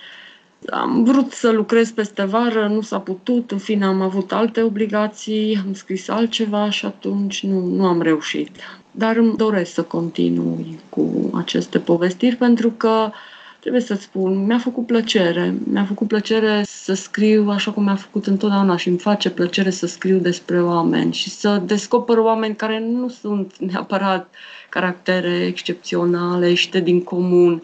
am 0.69 1.03
vrut 1.03 1.31
să 1.31 1.51
lucrez 1.51 1.91
peste 1.91 2.23
vară, 2.23 2.67
nu 2.67 2.81
s-a 2.81 2.99
putut, 2.99 3.51
în 3.51 3.57
fine 3.57 3.85
am 3.85 4.01
avut 4.01 4.31
alte 4.31 4.61
obligații, 4.61 5.61
am 5.65 5.73
scris 5.73 6.09
altceva 6.09 6.69
și 6.69 6.85
atunci 6.85 7.43
nu, 7.43 7.65
nu 7.65 7.85
am 7.85 8.01
reușit. 8.01 8.49
Dar 8.91 9.15
îmi 9.15 9.35
doresc 9.37 9.73
să 9.73 9.81
continui 9.81 10.79
cu 10.89 11.31
aceste 11.33 11.79
povestiri 11.79 12.35
pentru 12.35 12.69
că 12.69 13.11
trebuie 13.59 13.81
să 13.81 13.93
spun, 13.93 14.45
mi-a 14.45 14.57
făcut 14.57 14.85
plăcere. 14.85 15.53
Mi-a 15.71 15.83
făcut 15.83 16.07
plăcere 16.07 16.63
să 16.65 16.93
scriu 16.93 17.49
așa 17.49 17.71
cum 17.71 17.83
mi-a 17.83 17.95
făcut 17.95 18.27
întotdeauna 18.27 18.77
și 18.77 18.87
îmi 18.87 18.97
face 18.97 19.29
plăcere 19.29 19.69
să 19.69 19.87
scriu 19.87 20.17
despre 20.17 20.61
oameni 20.61 21.13
și 21.13 21.29
să 21.29 21.61
descoper 21.65 22.17
oameni 22.17 22.55
care 22.55 22.79
nu 22.79 23.09
sunt 23.09 23.57
neapărat 23.57 24.29
caractere 24.69 25.45
excepționale, 25.45 26.49
ieșite 26.49 26.79
din 26.79 27.03
comun 27.03 27.61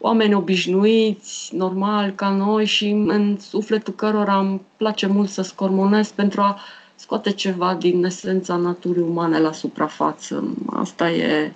oameni 0.00 0.34
obișnuiți, 0.34 1.56
normal, 1.56 2.10
ca 2.10 2.28
noi 2.28 2.64
și 2.64 2.88
în 2.88 3.36
sufletul 3.40 3.94
cărora 3.94 4.38
îmi 4.38 4.60
place 4.76 5.06
mult 5.06 5.28
să 5.28 5.42
scormonesc 5.42 6.12
pentru 6.12 6.40
a 6.40 6.58
scoate 6.94 7.30
ceva 7.30 7.74
din 7.74 8.04
esența 8.04 8.56
naturii 8.56 9.02
umane 9.02 9.38
la 9.38 9.52
suprafață. 9.52 10.54
Asta 10.72 11.10
e 11.10 11.52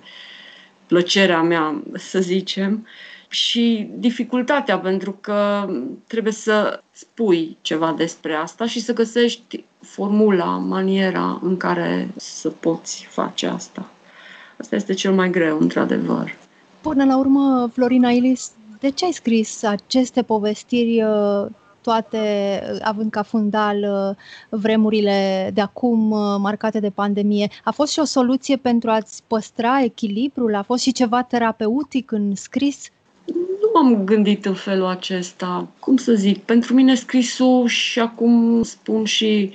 plăcerea 0.87 1.41
mea, 1.41 1.83
să 1.93 2.19
zicem. 2.19 2.87
Și 3.29 3.89
dificultatea, 3.93 4.79
pentru 4.79 5.17
că 5.21 5.69
trebuie 6.07 6.33
să 6.33 6.83
spui 6.91 7.57
ceva 7.61 7.93
despre 7.97 8.33
asta 8.33 8.65
și 8.65 8.79
să 8.79 8.93
găsești 8.93 9.63
formula, 9.81 10.45
maniera 10.45 11.39
în 11.41 11.57
care 11.57 12.09
să 12.15 12.49
poți 12.49 13.07
face 13.09 13.47
asta. 13.47 13.89
Asta 14.57 14.75
este 14.75 14.93
cel 14.93 15.13
mai 15.13 15.29
greu, 15.29 15.59
într-adevăr. 15.59 16.35
Până 16.85 17.05
la 17.05 17.17
urmă, 17.17 17.69
Florina 17.73 18.09
Ilis, 18.09 18.51
de 18.79 18.89
ce 18.89 19.05
ai 19.05 19.11
scris 19.11 19.63
aceste 19.63 20.21
povestiri 20.21 21.03
uh, 21.03 21.45
toate 21.81 22.17
uh, 22.71 22.79
având 22.81 23.11
ca 23.11 23.21
fundal 23.21 23.77
uh, 23.77 24.15
vremurile 24.59 25.49
de 25.53 25.61
acum 25.61 26.07
marcate 26.41 26.79
de 26.79 26.89
pandemie. 26.89 27.49
A 27.63 27.71
fost 27.71 27.91
și 27.91 27.99
o 27.99 28.03
soluție 28.03 28.55
pentru 28.55 28.89
a-ți 28.89 29.23
păstra 29.27 29.81
echilibrul? 29.83 30.55
A 30.55 30.61
fost 30.61 30.83
și 30.83 30.91
ceva 30.91 31.21
terapeutic 31.21 32.11
în 32.11 32.35
scris? 32.35 32.89
Nu 33.33 33.69
m-am 33.73 34.03
gândit 34.03 34.45
în 34.45 34.53
felul 34.53 34.87
acesta. 34.87 35.67
Cum 35.79 35.97
să 35.97 36.13
zic, 36.13 36.43
pentru 36.43 36.73
mine 36.73 36.95
scrisul 36.95 37.67
și 37.67 37.99
acum 37.99 38.63
spun 38.63 39.05
și 39.05 39.53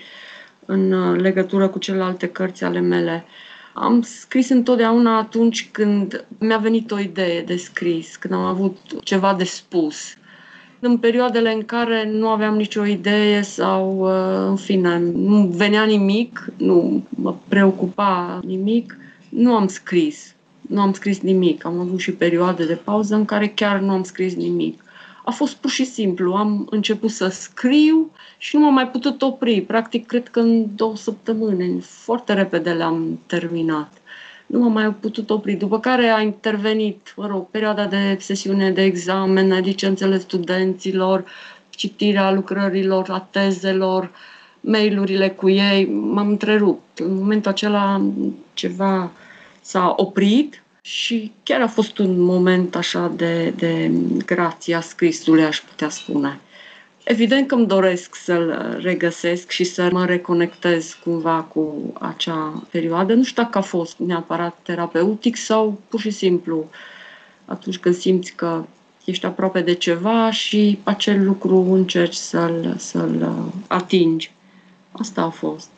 în 0.65 1.13
legătură 1.13 1.69
cu 1.69 1.79
celelalte 1.79 2.29
cărți 2.29 2.65
ale 2.65 2.81
mele, 2.81 3.25
uh, 3.27 3.49
am 3.73 4.03
scris 4.03 4.49
întotdeauna 4.49 5.19
atunci 5.19 5.69
când 5.71 6.25
mi-a 6.39 6.59
venit 6.59 6.91
o 6.91 6.99
idee 6.99 7.43
de 7.43 7.57
scris, 7.57 8.17
când 8.17 8.35
am 8.35 8.45
avut 8.45 8.77
ceva 9.05 9.35
de 9.35 9.45
spus. 9.45 9.97
În 10.81 10.99
perioadele 10.99 11.53
în 11.53 11.65
care 11.65 12.11
nu 12.11 12.29
aveam 12.29 12.57
nicio 12.57 12.85
idee 12.85 13.43
sau, 13.43 13.99
uh, 14.01 14.49
în 14.49 14.57
fine, 14.57 14.99
nu 14.99 15.47
venea 15.47 15.85
nimic, 15.85 16.49
nu 16.57 17.03
mă 17.09 17.35
preocupa 17.49 18.41
nimic, 18.45 18.97
nu 19.29 19.55
am 19.55 19.67
scris. 19.67 20.35
Nu 20.61 20.81
am 20.81 20.93
scris 20.93 21.21
nimic. 21.21 21.65
Am 21.65 21.79
avut 21.79 21.99
și 21.99 22.13
perioade 22.13 22.67
de 22.67 22.75
pauză 22.75 23.15
în 23.15 23.25
care 23.25 23.49
chiar 23.49 23.81
nu 23.81 23.91
am 23.91 24.03
scris 24.03 24.35
nimic 24.35 24.83
a 25.25 25.31
fost 25.31 25.55
pur 25.57 25.71
și 25.71 25.85
simplu. 25.85 26.35
Am 26.35 26.67
început 26.71 27.11
să 27.11 27.29
scriu 27.29 28.11
și 28.39 28.57
nu 28.57 28.63
m-am 28.63 28.75
mai 28.75 28.89
putut 28.89 29.23
opri. 29.23 29.61
Practic, 29.61 30.07
cred 30.07 30.29
că 30.29 30.41
în 30.41 30.67
două 30.77 30.97
săptămâni, 30.97 31.81
foarte 31.81 32.33
repede 32.33 32.71
le-am 32.71 33.21
terminat. 33.27 33.93
Nu 34.47 34.59
m-am 34.59 34.73
mai 34.73 34.91
putut 34.91 35.31
opri. 35.31 35.55
După 35.55 35.81
care 35.81 36.09
a 36.09 36.21
intervenit, 36.21 37.15
mă 37.17 37.27
rog, 37.27 37.47
perioada 37.51 37.87
de 37.87 38.17
sesiune 38.21 38.71
de 38.71 38.83
examen, 38.83 39.61
licențele 39.61 40.19
studenților, 40.19 41.25
citirea 41.71 42.33
lucrărilor, 42.33 43.11
a 43.11 43.29
tezelor, 43.31 44.11
mailurile 44.61 45.29
cu 45.31 45.49
ei. 45.49 45.87
M-am 45.87 46.29
întrerupt. 46.29 46.99
În 46.99 47.15
momentul 47.15 47.51
acela 47.51 48.03
ceva 48.55 49.11
s-a 49.61 49.95
oprit 49.97 50.60
și 50.83 51.33
chiar 51.43 51.61
a 51.61 51.69
fost 51.69 51.99
un 51.99 52.21
moment 52.21 52.77
așa 52.77 53.13
de, 53.17 53.53
de 53.57 53.91
grația 54.27 54.81
scrisului, 54.81 55.45
aș 55.45 55.61
putea 55.61 55.89
spune. 55.89 56.41
Evident 57.05 57.47
că 57.47 57.55
îmi 57.55 57.67
doresc 57.67 58.15
să-l 58.15 58.79
regăsesc 58.83 59.51
și 59.51 59.65
să 59.65 59.89
mă 59.93 60.05
reconectez 60.05 60.99
cumva 61.05 61.43
cu 61.43 61.93
acea 62.01 62.63
perioadă. 62.71 63.15
Nu 63.15 63.23
știu 63.23 63.43
dacă 63.43 63.59
a 63.59 63.61
fost 63.61 63.99
neapărat 63.99 64.59
terapeutic 64.63 65.37
sau 65.37 65.81
pur 65.89 66.01
și 66.01 66.11
simplu 66.11 66.71
atunci 67.45 67.79
când 67.79 67.95
simți 67.95 68.33
că 68.33 68.65
ești 69.05 69.27
aproape 69.27 69.61
de 69.61 69.75
ceva 69.75 70.31
și 70.31 70.79
acel 70.83 71.25
lucru 71.25 71.57
încerci 71.57 72.15
să-l, 72.15 72.75
să-l 72.79 73.51
atingi. 73.67 74.33
Asta 74.93 75.23
a 75.23 75.31
fost. 75.31 75.71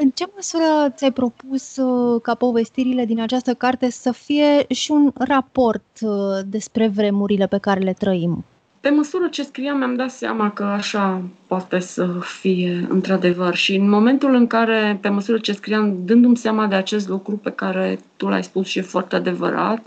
În 0.00 0.10
ce 0.10 0.24
măsură 0.34 0.92
ți-ai 0.96 1.12
propus 1.12 1.76
uh, 1.76 2.20
ca 2.22 2.34
povestirile 2.34 3.04
din 3.04 3.20
această 3.20 3.54
carte 3.54 3.90
să 3.90 4.12
fie 4.12 4.66
și 4.68 4.90
un 4.90 5.12
raport 5.14 5.84
uh, 6.00 6.10
despre 6.46 6.88
vremurile 6.88 7.46
pe 7.46 7.58
care 7.58 7.80
le 7.80 7.92
trăim? 7.92 8.44
Pe 8.80 8.88
măsură 8.88 9.28
ce 9.28 9.42
scriam, 9.42 9.76
mi-am 9.76 9.96
dat 9.96 10.10
seama 10.10 10.50
că 10.50 10.62
așa 10.62 11.22
poate 11.46 11.78
să 11.78 12.08
fie 12.40 12.86
într-adevăr. 12.88 13.54
Și 13.54 13.74
în 13.74 13.88
momentul 13.88 14.34
în 14.34 14.46
care, 14.46 14.98
pe 15.00 15.08
măsură 15.08 15.38
ce 15.38 15.52
scriam, 15.52 15.96
dându-mi 16.04 16.36
seama 16.36 16.66
de 16.66 16.74
acest 16.74 17.08
lucru 17.08 17.36
pe 17.36 17.50
care 17.50 17.98
tu 18.16 18.28
l-ai 18.28 18.44
spus 18.44 18.66
și 18.66 18.78
e 18.78 18.82
foarte 18.82 19.16
adevărat, 19.16 19.86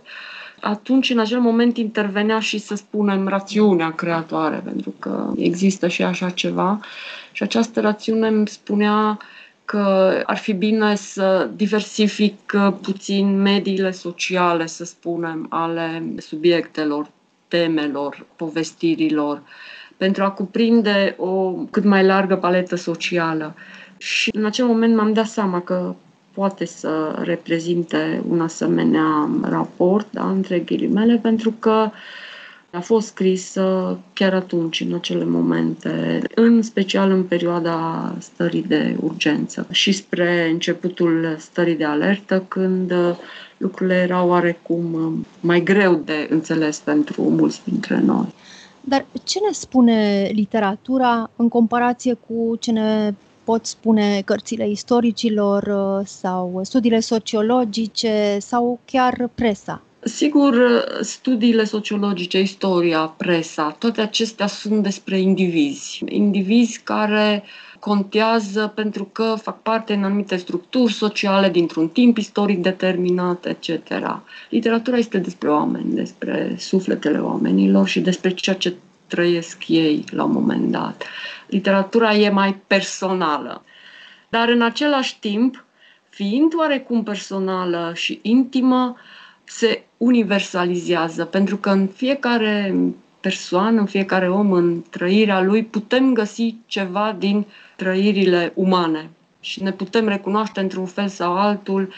atunci, 0.61 1.09
în 1.09 1.19
acel 1.19 1.39
moment, 1.39 1.77
intervenea 1.77 2.39
și, 2.39 2.57
să 2.57 2.75
spunem, 2.75 3.27
rațiunea 3.27 3.91
creatoare, 3.91 4.61
pentru 4.63 4.93
că 4.99 5.31
există 5.35 5.87
și 5.87 6.03
așa 6.03 6.29
ceva. 6.29 6.79
Și 7.31 7.43
această 7.43 7.81
rațiune 7.81 8.27
îmi 8.27 8.47
spunea 8.47 9.19
că 9.71 10.21
ar 10.25 10.37
fi 10.37 10.53
bine 10.53 10.95
să 10.95 11.49
diversific 11.55 12.53
puțin 12.81 13.41
mediile 13.41 13.91
sociale, 13.91 14.65
să 14.65 14.83
spunem, 14.85 15.45
ale 15.49 16.03
subiectelor, 16.17 17.07
temelor, 17.47 18.25
povestirilor, 18.35 19.41
pentru 19.97 20.23
a 20.23 20.29
cuprinde 20.29 21.15
o 21.17 21.51
cât 21.51 21.83
mai 21.83 22.05
largă 22.05 22.35
paletă 22.35 22.75
socială. 22.75 23.55
Și 23.97 24.29
în 24.33 24.45
acel 24.45 24.65
moment 24.65 24.95
m-am 24.95 25.13
dat 25.13 25.25
seama 25.27 25.61
că 25.61 25.95
poate 26.33 26.65
să 26.65 27.21
reprezinte 27.23 28.23
un 28.29 28.41
asemenea 28.41 29.29
raport, 29.41 30.07
da, 30.11 30.29
între 30.29 30.59
ghilimele, 30.59 31.19
pentru 31.21 31.53
că 31.59 31.89
a 32.71 32.79
fost 32.79 33.07
scris 33.07 33.57
chiar 34.13 34.33
atunci, 34.33 34.79
în 34.79 34.93
acele 34.93 35.25
momente, 35.25 36.21
în 36.35 36.61
special 36.61 37.11
în 37.11 37.23
perioada 37.23 38.15
stării 38.19 38.63
de 38.63 38.97
urgență 39.01 39.67
și 39.71 39.91
spre 39.91 40.49
începutul 40.49 41.35
stării 41.39 41.75
de 41.75 41.85
alertă, 41.85 42.45
când 42.47 42.93
lucrurile 43.57 43.95
erau 43.95 44.29
oarecum 44.29 45.25
mai 45.39 45.61
greu 45.63 45.95
de 46.05 46.27
înțeles 46.29 46.77
pentru 46.79 47.21
mulți 47.21 47.61
dintre 47.63 47.99
noi. 47.99 48.33
Dar 48.81 49.05
ce 49.23 49.39
ne 49.45 49.51
spune 49.51 50.29
literatura 50.33 51.29
în 51.35 51.49
comparație 51.49 52.13
cu 52.13 52.55
ce 52.59 52.71
ne 52.71 53.13
pot 53.43 53.65
spune 53.65 54.21
cărțile 54.25 54.69
istoricilor 54.69 55.63
uh, 55.63 56.05
sau 56.07 56.59
studiile 56.63 56.99
sociologice 56.99 58.37
sau 58.39 58.79
chiar 58.85 59.29
presa? 59.35 59.81
Sigur, 60.03 60.83
studiile 61.01 61.63
sociologice, 61.63 62.39
istoria, 62.39 62.99
presa, 63.17 63.75
toate 63.79 64.01
acestea 64.01 64.47
sunt 64.47 64.83
despre 64.83 65.19
indivizi. 65.19 66.03
Indivizi 66.05 66.81
care 66.83 67.43
contează 67.79 68.71
pentru 68.75 69.05
că 69.05 69.35
fac 69.41 69.61
parte 69.61 69.93
în 69.93 70.03
anumite 70.03 70.35
structuri 70.35 70.93
sociale, 70.93 71.49
dintr-un 71.49 71.87
timp 71.87 72.17
istoric 72.17 72.61
determinat, 72.61 73.45
etc. 73.45 73.69
Literatura 74.49 74.97
este 74.97 75.17
despre 75.17 75.49
oameni, 75.49 75.93
despre 75.93 76.55
sufletele 76.59 77.19
oamenilor 77.19 77.87
și 77.87 77.99
despre 77.99 78.33
ceea 78.33 78.55
ce 78.55 78.75
trăiesc 79.07 79.67
ei 79.67 80.03
la 80.09 80.23
un 80.23 80.31
moment 80.31 80.71
dat. 80.71 81.03
Literatura 81.47 82.13
e 82.13 82.29
mai 82.29 82.53
personală. 82.67 83.63
Dar 84.29 84.49
în 84.49 84.61
același 84.61 85.19
timp, 85.19 85.65
fiind 86.09 86.53
oarecum 86.57 87.03
personală 87.03 87.91
și 87.95 88.19
intimă, 88.21 88.95
se 89.51 89.83
universalizează, 89.97 91.25
pentru 91.25 91.57
că 91.57 91.69
în 91.69 91.87
fiecare 91.87 92.75
persoană, 93.19 93.79
în 93.79 93.85
fiecare 93.85 94.29
om, 94.29 94.51
în 94.51 94.83
trăirea 94.89 95.41
lui, 95.41 95.63
putem 95.63 96.13
găsi 96.13 96.55
ceva 96.65 97.15
din 97.19 97.45
trăirile 97.75 98.51
umane 98.55 99.09
și 99.39 99.63
ne 99.63 99.71
putem 99.71 100.07
recunoaște 100.07 100.59
într-un 100.59 100.85
fel 100.85 101.07
sau 101.07 101.37
altul 101.37 101.93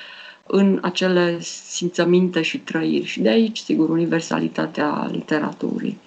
în 0.48 0.80
acele 0.82 1.38
simțăminte 1.40 2.42
și 2.42 2.58
trăiri. 2.58 3.06
Și 3.06 3.22
de 3.22 3.30
aici, 3.30 3.58
sigur, 3.58 3.90
universalitatea 3.90 5.10
literaturii. 5.12 6.00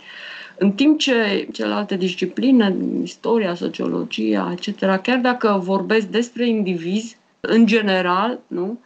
În 0.58 0.72
timp 0.72 0.98
ce 0.98 1.48
celelalte 1.52 1.96
discipline, 1.96 2.76
istoria, 3.02 3.54
sociologia, 3.54 4.54
etc., 4.56 4.78
chiar 5.02 5.18
dacă 5.18 5.60
vorbesc 5.62 6.06
despre 6.06 6.48
indivizi, 6.48 7.16
în 7.40 7.66
general, 7.66 8.38
nu? 8.46 8.78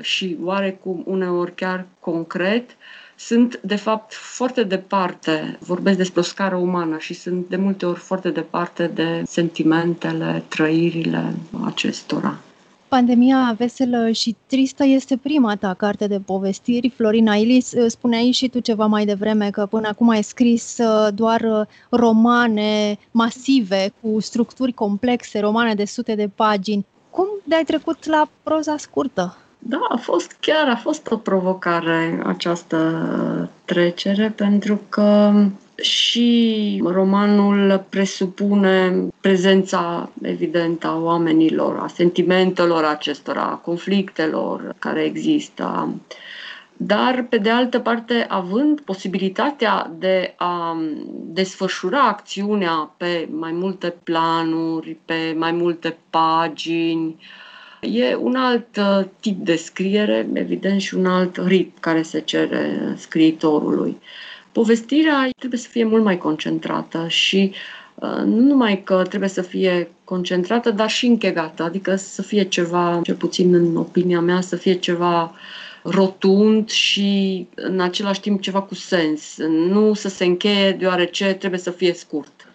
Și 0.00 0.36
oarecum 0.42 1.02
uneori 1.06 1.54
chiar 1.54 1.86
concret, 2.00 2.76
sunt 3.16 3.60
de 3.62 3.76
fapt 3.76 4.12
foarte 4.14 4.62
departe, 4.62 5.58
vorbesc 5.60 5.96
despre 5.96 6.20
o 6.20 6.22
scară 6.22 6.56
umană 6.56 6.98
și 6.98 7.14
sunt 7.14 7.48
de 7.48 7.56
multe 7.56 7.86
ori 7.86 7.98
foarte 7.98 8.30
departe 8.30 8.86
de 8.86 9.22
sentimentele, 9.26 10.42
trăirile 10.48 11.34
acestora. 11.64 12.38
Pandemia 12.88 13.54
veselă 13.58 14.10
și 14.10 14.36
tristă 14.46 14.84
este 14.84 15.16
prima 15.16 15.56
ta 15.56 15.74
carte 15.74 16.06
de 16.06 16.20
povestiri. 16.20 16.88
Florina 16.88 17.34
Ilis, 17.34 17.72
spuneai 17.86 18.30
și 18.30 18.48
tu 18.48 18.58
ceva 18.58 18.86
mai 18.86 19.04
devreme 19.04 19.50
că 19.50 19.66
până 19.66 19.88
acum 19.88 20.08
ai 20.08 20.22
scris 20.22 20.78
uh, 20.78 21.08
doar 21.14 21.40
uh, 21.40 21.66
romane 21.90 22.98
masive 23.10 23.92
cu 24.00 24.20
structuri 24.20 24.72
complexe, 24.72 25.40
romane 25.40 25.74
de 25.74 25.84
sute 25.84 26.14
de 26.14 26.28
pagini. 26.34 26.86
Cum 27.10 27.26
de-ai 27.44 27.64
trecut 27.64 28.06
la 28.06 28.28
proza 28.42 28.76
scurtă? 28.76 29.43
Da, 29.66 29.86
a 29.88 29.96
fost 29.96 30.36
chiar 30.40 30.68
a 30.68 30.76
fost 30.76 31.10
o 31.10 31.16
provocare 31.16 32.22
această 32.26 33.50
trecere 33.64 34.32
pentru 34.36 34.80
că 34.88 35.32
și 35.82 36.80
romanul 36.84 37.84
presupune 37.88 39.06
prezența 39.20 40.10
evidentă 40.22 40.86
a 40.86 40.98
oamenilor, 40.98 41.78
a 41.78 41.86
sentimentelor 41.86 42.84
acestora, 42.84 43.42
a 43.42 43.54
conflictelor 43.54 44.74
care 44.78 45.02
există. 45.02 45.94
Dar, 46.76 47.26
pe 47.28 47.38
de 47.38 47.50
altă 47.50 47.78
parte, 47.78 48.26
având 48.28 48.80
posibilitatea 48.80 49.90
de 49.98 50.34
a 50.36 50.76
desfășura 51.10 52.00
acțiunea 52.00 52.90
pe 52.96 53.28
mai 53.30 53.52
multe 53.52 53.94
planuri, 54.02 54.96
pe 55.04 55.34
mai 55.38 55.52
multe 55.52 55.96
pagini, 56.10 57.16
E 57.92 58.14
un 58.14 58.36
alt 58.36 58.76
uh, 58.76 59.04
tip 59.20 59.44
de 59.44 59.56
scriere, 59.56 60.28
evident, 60.32 60.80
și 60.80 60.94
un 60.94 61.06
alt 61.06 61.36
ritm 61.46 61.80
care 61.80 62.02
se 62.02 62.20
cere 62.20 62.94
scriitorului. 62.96 63.96
Povestirea 64.52 65.28
trebuie 65.38 65.60
să 65.60 65.68
fie 65.68 65.84
mult 65.84 66.04
mai 66.04 66.18
concentrată 66.18 67.04
și 67.08 67.52
uh, 67.94 68.22
nu 68.24 68.40
numai 68.40 68.82
că 68.82 69.02
trebuie 69.08 69.28
să 69.28 69.42
fie 69.42 69.88
concentrată, 70.04 70.70
dar 70.70 70.90
și 70.90 71.06
închegată, 71.06 71.62
adică 71.62 71.94
să 71.94 72.22
fie 72.22 72.42
ceva, 72.42 73.00
cel 73.02 73.14
puțin 73.14 73.54
în 73.54 73.76
opinia 73.76 74.20
mea, 74.20 74.40
să 74.40 74.56
fie 74.56 74.74
ceva 74.74 75.34
rotund 75.82 76.68
și 76.70 77.46
în 77.54 77.80
același 77.80 78.20
timp 78.20 78.40
ceva 78.40 78.62
cu 78.62 78.74
sens. 78.74 79.36
Nu 79.48 79.94
să 79.94 80.08
se 80.08 80.24
încheie 80.24 80.72
deoarece 80.72 81.24
trebuie 81.32 81.60
să 81.60 81.70
fie 81.70 81.92
scurt. 81.92 82.48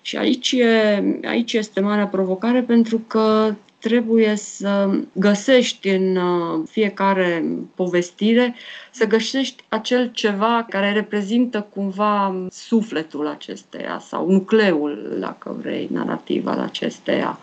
Și 0.00 0.16
aici, 0.16 0.52
e, 0.52 1.02
aici 1.24 1.52
este 1.52 1.80
marea 1.80 2.06
provocare 2.06 2.62
pentru 2.62 2.98
că 2.98 3.54
trebuie 3.84 4.36
să 4.36 4.90
găsești 5.12 5.88
în 5.88 6.16
uh, 6.16 6.62
fiecare 6.70 7.44
povestire, 7.74 8.54
să 8.90 9.06
găsești 9.06 9.64
acel 9.68 10.10
ceva 10.12 10.66
care 10.68 10.92
reprezintă 10.92 11.66
cumva 11.74 12.46
sufletul 12.50 13.26
acesteia 13.26 13.98
sau 13.98 14.30
nucleul, 14.30 15.16
dacă 15.20 15.56
vrei, 15.60 15.88
narrativ 15.92 16.46
al 16.46 16.58
acesteia. 16.58 17.38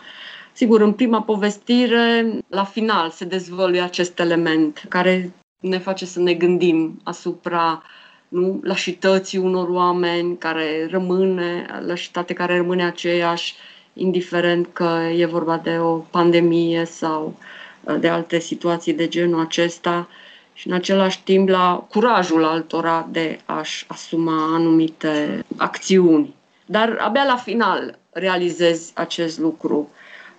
Sigur, 0.53 0.81
în 0.81 0.93
prima 0.93 1.21
povestire, 1.21 2.37
la 2.47 2.63
final, 2.63 3.09
se 3.09 3.25
dezvăluie 3.25 3.81
acest 3.81 4.19
element 4.19 4.85
care 4.89 5.31
ne 5.59 5.77
face 5.77 6.05
să 6.05 6.19
ne 6.19 6.33
gândim 6.33 6.99
asupra 7.03 7.83
nu, 8.27 8.59
lașității 8.63 9.37
unor 9.37 9.69
oameni 9.69 10.37
care 10.37 10.87
rămâne, 10.89 11.65
lașitate 11.85 12.33
care 12.33 12.57
rămâne 12.57 12.85
aceeași, 12.85 13.55
indiferent 13.93 14.67
că 14.73 14.99
e 15.17 15.25
vorba 15.25 15.57
de 15.57 15.77
o 15.77 15.95
pandemie 15.95 16.85
sau 16.85 17.37
uh, 17.83 17.95
de 17.99 18.07
alte 18.07 18.39
situații 18.39 18.93
de 18.93 19.07
genul 19.07 19.39
acesta 19.39 20.07
și 20.53 20.67
în 20.67 20.73
același 20.73 21.23
timp 21.23 21.49
la 21.49 21.87
curajul 21.89 22.43
altora 22.43 23.07
de 23.11 23.39
a-și 23.45 23.85
asuma 23.87 24.53
anumite 24.55 25.45
acțiuni. 25.57 26.33
Dar 26.65 26.97
abia 26.99 27.23
la 27.23 27.35
final 27.35 27.99
realizezi 28.11 28.91
acest 28.95 29.39
lucru. 29.39 29.89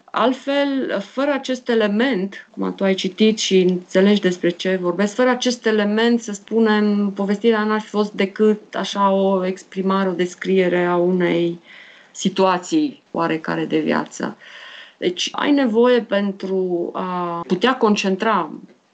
Altfel, 0.04 1.00
fără 1.00 1.32
acest 1.32 1.68
element, 1.68 2.48
cum 2.50 2.74
tu 2.74 2.84
ai 2.84 2.94
citit 2.94 3.38
și 3.38 3.60
înțelegi 3.60 4.20
despre 4.20 4.50
ce 4.50 4.78
vorbesc, 4.80 5.14
fără 5.14 5.30
acest 5.30 5.66
element, 5.66 6.20
să 6.20 6.32
spunem, 6.32 7.10
povestirea 7.10 7.64
n-ar 7.64 7.80
fi 7.80 7.88
fost 7.88 8.12
decât 8.12 8.74
așa 8.74 9.10
o 9.10 9.46
exprimare, 9.46 10.08
o 10.08 10.12
descriere 10.12 10.84
a 10.84 10.96
unei 10.96 11.60
situații 12.10 13.01
oarecare 13.12 13.64
de 13.64 13.78
viață. 13.78 14.36
Deci 14.96 15.28
ai 15.32 15.50
nevoie 15.52 16.00
pentru 16.00 16.90
a 16.92 17.40
putea 17.46 17.76
concentra 17.76 18.50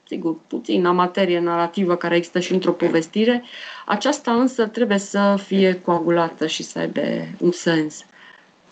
sigur, 0.09 0.35
puțină 0.47 0.91
materie 0.91 1.39
narrativă 1.39 1.95
care 1.95 2.15
există 2.15 2.39
și 2.39 2.53
într-o 2.53 2.71
povestire, 2.71 3.43
aceasta 3.85 4.33
însă 4.33 4.67
trebuie 4.67 4.97
să 4.97 5.39
fie 5.45 5.81
coagulată 5.81 6.47
și 6.47 6.63
să 6.63 6.79
aibă 6.79 7.01
un 7.39 7.51
sens 7.51 8.05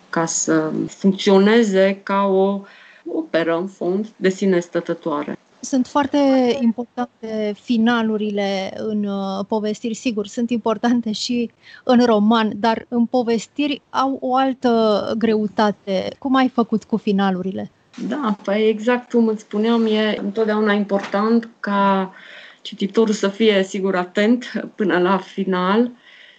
ca 0.10 0.26
să 0.26 0.72
funcționeze 0.88 2.00
ca 2.04 2.24
o 2.24 2.62
operă, 3.06 3.58
în 3.58 3.68
fond, 3.68 4.08
de 4.16 4.30
sine 4.30 4.60
stătătoare. 4.60 5.38
Sunt 5.60 5.88
foarte 5.88 6.17
importante 6.62 7.54
finalurile 7.62 8.74
în 8.78 9.04
uh, 9.04 9.46
povestiri, 9.48 9.93
sigur, 9.93 10.28
sunt 10.28 10.50
importante 10.50 11.12
și 11.12 11.52
în 11.84 12.06
roman, 12.06 12.52
dar 12.56 12.86
în 12.88 13.06
povestiri 13.06 13.82
au 13.89 14.17
o 14.22 14.36
altă 14.36 15.13
greutate. 15.17 16.08
Cum 16.20 16.36
ai 16.36 16.50
făcut 16.50 16.84
cu 16.84 16.98
finalurile? 16.98 17.72
Da, 18.08 18.36
păi 18.43 18.67
exact 18.67 19.12
cum 19.12 19.28
îți 19.28 19.41
spuneam, 19.41 19.86
e 19.86 20.17
întotdeauna 20.22 20.74
important 20.74 21.50
ca 21.60 22.13
cititorul 22.62 23.13
să 23.13 23.28
fie, 23.28 23.63
sigur, 23.63 23.96
atent 23.96 24.52
până 24.76 25.00
la 25.00 25.17
final 25.17 25.91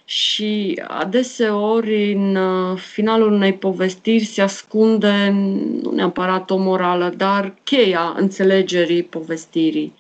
și 0.09 0.83
adeseori 0.87 2.13
în 2.13 2.37
uh, 2.37 2.79
finalul 2.79 3.33
unei 3.33 3.53
povestiri 3.53 4.25
se 4.25 4.43
ascunde 4.43 5.31
nu 5.83 5.91
neapărat 5.91 6.51
o 6.51 6.57
morală, 6.57 7.13
dar 7.17 7.55
cheia 7.65 8.15
înțelegerii 8.17 9.03
povestirii. 9.03 9.95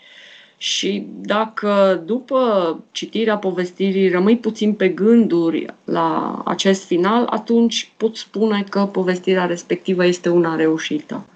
Și 0.56 1.06
dacă 1.20 2.02
după 2.06 2.78
citirea 2.90 3.36
povestirii 3.36 4.08
rămâi 4.08 4.36
puțin 4.36 4.72
pe 4.72 4.88
gânduri 4.88 5.66
la 5.84 6.42
acest 6.44 6.84
final, 6.84 7.26
atunci 7.30 7.92
pot 7.96 8.16
spune 8.16 8.64
că 8.70 8.84
povestirea 8.84 9.46
respectivă 9.46 10.06
este 10.06 10.28
una 10.28 10.54
reușită. 10.54 11.26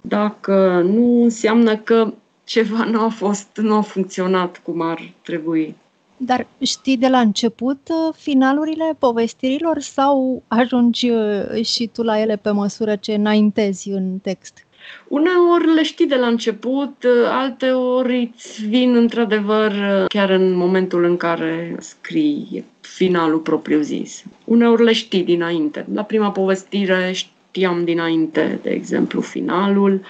Dacă 0.00 0.82
nu, 0.86 1.22
înseamnă 1.22 1.76
că 1.76 2.12
ceva 2.44 2.84
nu 2.84 3.00
a 3.00 3.08
fost, 3.08 3.48
nu 3.56 3.74
a 3.74 3.80
funcționat 3.80 4.60
cum 4.62 4.80
ar 4.80 5.12
trebui. 5.22 5.76
Dar 6.24 6.46
știi 6.62 6.96
de 6.96 7.08
la 7.08 7.20
început 7.20 7.88
uh, 7.88 8.14
finalurile 8.16 8.96
povestirilor 8.98 9.80
sau 9.80 10.42
ajungi 10.48 11.10
uh, 11.10 11.64
și 11.64 11.90
tu 11.92 12.02
la 12.02 12.20
ele 12.20 12.36
pe 12.36 12.50
măsură 12.50 12.96
ce 12.96 13.14
înaintezi 13.14 13.88
în 13.88 14.18
text? 14.18 14.66
Uneori 15.08 15.74
le 15.74 15.82
știi 15.82 16.06
de 16.06 16.14
la 16.14 16.26
început, 16.26 17.04
uh, 17.04 17.28
alte 17.28 17.70
ori 17.70 18.30
îți 18.34 18.66
vin 18.66 18.96
într-adevăr 18.96 19.72
chiar 20.08 20.30
în 20.30 20.52
momentul 20.52 21.04
în 21.04 21.16
care 21.16 21.76
scrii 21.78 22.64
finalul 22.80 23.38
propriu-zis. 23.38 24.22
Uneori 24.44 24.84
le 24.84 24.92
știi 24.92 25.24
dinainte. 25.24 25.86
La 25.92 26.02
prima 26.02 26.30
povestire 26.30 27.12
știam 27.12 27.84
dinainte, 27.84 28.58
de 28.62 28.70
exemplu, 28.70 29.20
finalul. 29.20 30.00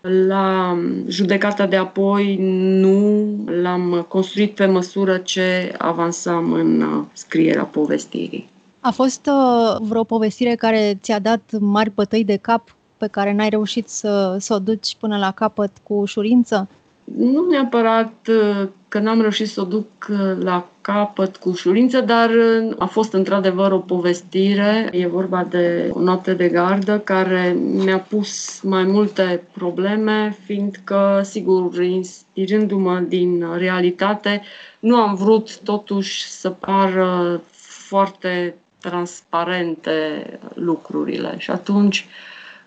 La 0.00 0.78
judecata 1.08 1.66
de 1.66 1.76
apoi 1.76 2.36
nu, 2.80 3.28
l-am 3.62 4.04
construit 4.08 4.54
pe 4.54 4.66
măsură 4.66 5.16
ce 5.16 5.74
avansam 5.78 6.52
în 6.52 6.80
uh, 6.80 7.04
scrierea 7.12 7.64
povestirii. 7.64 8.48
A 8.80 8.90
fost 8.90 9.26
uh, 9.26 9.76
vreo 9.80 10.04
povestire 10.04 10.54
care 10.54 10.98
ți-a 11.02 11.18
dat 11.18 11.40
mari 11.58 11.90
bătăi 11.94 12.24
de 12.24 12.36
cap 12.36 12.74
pe 12.96 13.06
care 13.06 13.32
n-ai 13.32 13.48
reușit 13.48 13.88
să, 13.88 14.36
să 14.38 14.54
o 14.54 14.58
duci 14.58 14.96
până 15.00 15.18
la 15.18 15.30
capăt 15.30 15.70
cu 15.82 15.94
ușurință? 15.94 16.68
Nu 17.04 17.46
neapărat 17.50 18.28
uh, 18.28 18.68
că 18.90 18.98
n-am 18.98 19.20
reușit 19.20 19.48
să 19.48 19.60
o 19.60 19.64
duc 19.64 19.86
uh, 20.08 20.18
la 20.38 20.68
capăt 20.80 21.36
cu 21.36 21.48
ușurință, 21.48 22.00
dar 22.00 22.30
uh, 22.30 22.74
a 22.78 22.84
fost 22.86 23.12
într-adevăr 23.12 23.72
o 23.72 23.78
povestire. 23.78 24.88
E 24.92 25.06
vorba 25.06 25.44
de 25.44 25.90
o 25.92 26.00
noapte 26.00 26.34
de 26.34 26.48
gardă 26.48 26.98
care 26.98 27.56
mi-a 27.60 27.98
pus 27.98 28.60
mai 28.62 28.84
multe 28.84 29.42
probleme, 29.52 30.36
fiindcă, 30.44 31.20
sigur, 31.24 31.82
inspirându-mă 31.82 32.98
din 32.98 33.46
realitate, 33.56 34.42
nu 34.78 34.96
am 34.96 35.14
vrut 35.14 35.58
totuși 35.58 36.28
să 36.28 36.50
pară 36.50 37.40
foarte 37.88 38.54
transparente 38.78 40.24
lucrurile. 40.54 41.34
Și 41.38 41.50
atunci, 41.50 42.06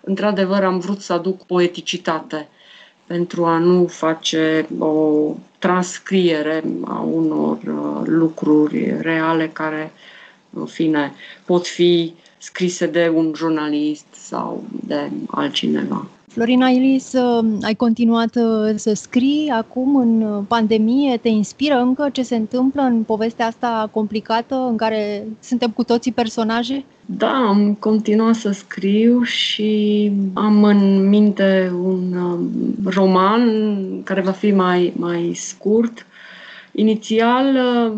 într-adevăr, 0.00 0.64
am 0.64 0.78
vrut 0.78 1.00
să 1.00 1.12
aduc 1.12 1.46
poeticitate 1.46 2.48
pentru 3.06 3.44
a 3.44 3.58
nu 3.58 3.86
face 3.86 4.66
o 4.78 5.34
transcriere 5.58 6.62
a 6.84 7.00
unor 7.00 7.58
uh, 7.66 8.06
lucruri 8.06 8.96
reale 9.00 9.48
care, 9.48 9.92
în 10.50 10.66
fine, 10.66 11.12
pot 11.44 11.66
fi 11.66 12.14
scrise 12.38 12.86
de 12.86 13.12
un 13.14 13.32
jurnalist 13.36 14.06
sau 14.10 14.64
de 14.86 15.10
altcineva. 15.26 16.06
Florina 16.34 16.68
Ilis, 16.68 17.12
uh, 17.12 17.44
ai 17.62 17.74
continuat 17.74 18.36
uh, 18.36 18.74
să 18.76 18.92
scrii 18.94 19.48
acum 19.48 19.96
în 19.96 20.42
pandemie, 20.48 21.16
te 21.16 21.28
inspiră 21.28 21.74
încă 21.74 22.08
ce 22.12 22.22
se 22.22 22.36
întâmplă 22.36 22.82
în 22.82 23.02
povestea 23.02 23.46
asta 23.46 23.88
complicată 23.92 24.54
în 24.70 24.76
care 24.76 25.26
suntem 25.40 25.70
cu 25.70 25.84
toții 25.84 26.12
personaje? 26.12 26.84
Da, 27.06 27.32
am 27.48 27.74
continuat 27.74 28.34
să 28.34 28.50
scriu 28.50 29.22
și 29.22 30.12
am 30.32 30.64
în 30.64 31.08
minte 31.08 31.72
un 31.82 32.14
um, 32.14 32.50
roman 32.84 33.42
care 34.02 34.20
va 34.20 34.30
fi 34.30 34.50
mai, 34.50 34.92
mai 34.96 35.32
scurt. 35.34 36.06
Inițial, 36.72 37.54
uh, 37.54 37.92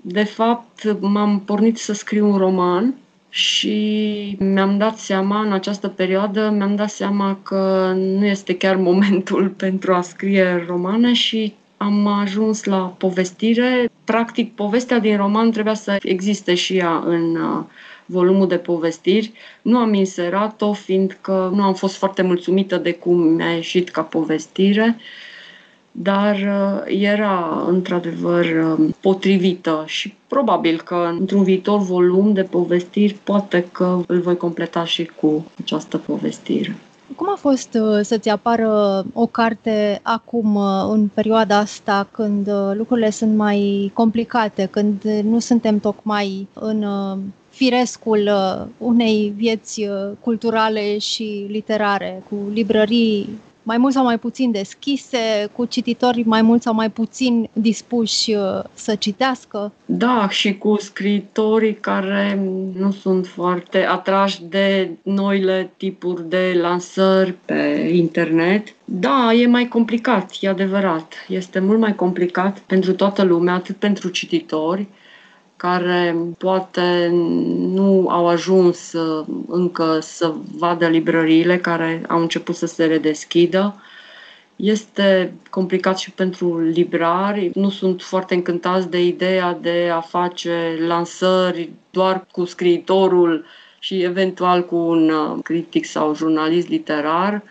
de 0.00 0.24
fapt, 0.24 0.96
m-am 1.00 1.42
pornit 1.44 1.78
să 1.78 1.92
scriu 1.92 2.30
un 2.30 2.36
roman 2.36 2.94
și 3.30 4.36
mi-am 4.38 4.78
dat 4.78 4.98
seama 4.98 5.40
în 5.40 5.52
această 5.52 5.88
perioadă, 5.88 6.50
mi-am 6.56 6.76
dat 6.76 6.90
seama 6.90 7.38
că 7.42 7.92
nu 7.96 8.26
este 8.26 8.56
chiar 8.56 8.76
momentul 8.90 9.48
pentru 9.48 9.92
a 9.94 10.00
scrie 10.00 10.64
romane 10.66 11.12
și 11.12 11.54
am 11.76 12.06
ajuns 12.06 12.64
la 12.64 12.94
povestire. 12.98 13.90
Practic, 14.04 14.54
povestea 14.54 14.98
din 14.98 15.16
roman 15.16 15.50
trebuia 15.50 15.74
să 15.74 15.96
existe 16.02 16.54
și 16.54 16.76
ea 16.76 17.02
în 17.06 17.36
uh, 17.36 17.64
volumul 18.06 18.48
de 18.48 18.56
povestiri. 18.56 19.32
Nu 19.62 19.78
am 19.78 19.94
inserat-o, 19.94 20.72
fiindcă 20.72 21.52
nu 21.54 21.62
am 21.62 21.74
fost 21.74 21.96
foarte 21.96 22.22
mulțumită 22.22 22.76
de 22.76 22.92
cum 22.92 23.18
mi-a 23.20 23.54
ieșit 23.54 23.88
ca 23.88 24.02
povestire, 24.02 24.96
dar 25.92 26.34
uh, 26.34 26.82
era 26.86 27.64
într-adevăr 27.68 28.44
uh, 28.44 28.88
potrivită 29.00 29.82
și 29.86 30.14
probabil 30.26 30.80
că 30.80 31.10
într-un 31.18 31.42
viitor 31.42 31.78
volum 31.78 32.32
de 32.32 32.42
povestiri 32.42 33.16
poate 33.24 33.66
că 33.72 34.00
îl 34.06 34.20
voi 34.20 34.36
completa 34.36 34.84
și 34.84 35.10
cu 35.20 35.44
această 35.62 35.96
povestire. 35.96 36.76
Cum 37.16 37.28
a 37.30 37.36
fost 37.38 37.74
uh, 37.80 38.00
să-ți 38.02 38.28
apară 38.28 39.04
o 39.12 39.26
carte 39.26 40.00
acum, 40.02 40.56
în 40.90 41.08
perioada 41.14 41.56
asta, 41.56 42.08
când 42.10 42.50
lucrurile 42.72 43.10
sunt 43.10 43.36
mai 43.36 43.90
complicate, 43.94 44.68
când 44.70 45.02
nu 45.22 45.38
suntem 45.38 45.78
tocmai 45.78 46.48
în 46.52 46.84
firescul 47.50 48.30
uh, 48.32 48.66
unei 48.78 49.32
vieți 49.36 49.82
uh, 49.82 50.10
culturale 50.20 50.98
și 50.98 51.46
literare, 51.48 52.22
cu 52.28 52.36
librării 52.52 53.28
mai 53.70 53.78
mult 53.78 53.92
sau 53.92 54.04
mai 54.04 54.18
puțin 54.18 54.50
deschise, 54.50 55.48
cu 55.52 55.64
cititori 55.64 56.22
mai 56.26 56.42
mult 56.42 56.62
sau 56.62 56.74
mai 56.74 56.90
puțin 56.90 57.48
dispuși 57.52 58.34
uh, 58.34 58.62
să 58.74 58.94
citească. 58.94 59.72
Da, 59.84 60.28
și 60.28 60.58
cu 60.58 60.76
scriitorii 60.78 61.74
care 61.74 62.40
nu 62.74 62.90
sunt 62.90 63.26
foarte 63.26 63.86
atrași 63.86 64.42
de 64.42 64.90
noile 65.02 65.70
tipuri 65.76 66.28
de 66.28 66.58
lansări 66.60 67.34
pe 67.44 67.90
internet. 67.92 68.74
Da, 68.84 69.32
e 69.32 69.46
mai 69.46 69.68
complicat, 69.68 70.36
e 70.40 70.48
adevărat. 70.48 71.14
Este 71.28 71.58
mult 71.58 71.78
mai 71.78 71.94
complicat 71.94 72.58
pentru 72.58 72.92
toată 72.92 73.22
lumea, 73.22 73.54
atât 73.54 73.76
pentru 73.76 74.08
cititori, 74.08 74.86
care 75.60 76.16
poate 76.38 77.08
nu 77.58 78.08
au 78.08 78.28
ajuns 78.28 78.92
uh, 78.92 79.26
încă 79.48 79.98
să 80.00 80.34
vadă 80.56 80.86
librăriile 80.86 81.58
care 81.58 82.02
au 82.08 82.20
început 82.20 82.54
să 82.54 82.66
se 82.66 82.84
redeschidă. 82.84 83.82
Este 84.56 85.32
complicat 85.50 85.98
și 85.98 86.10
pentru 86.10 86.58
librari. 86.60 87.50
Nu 87.54 87.70
sunt 87.70 88.02
foarte 88.02 88.34
încântați 88.34 88.90
de 88.90 89.04
ideea 89.04 89.58
de 89.60 89.90
a 89.92 90.00
face 90.00 90.78
lansări 90.86 91.70
doar 91.90 92.26
cu 92.30 92.44
scriitorul 92.44 93.44
și 93.78 94.02
eventual 94.02 94.64
cu 94.66 94.76
un 94.76 95.10
uh, 95.10 95.38
critic 95.42 95.84
sau 95.84 96.14
jurnalist 96.14 96.68
literar, 96.68 97.42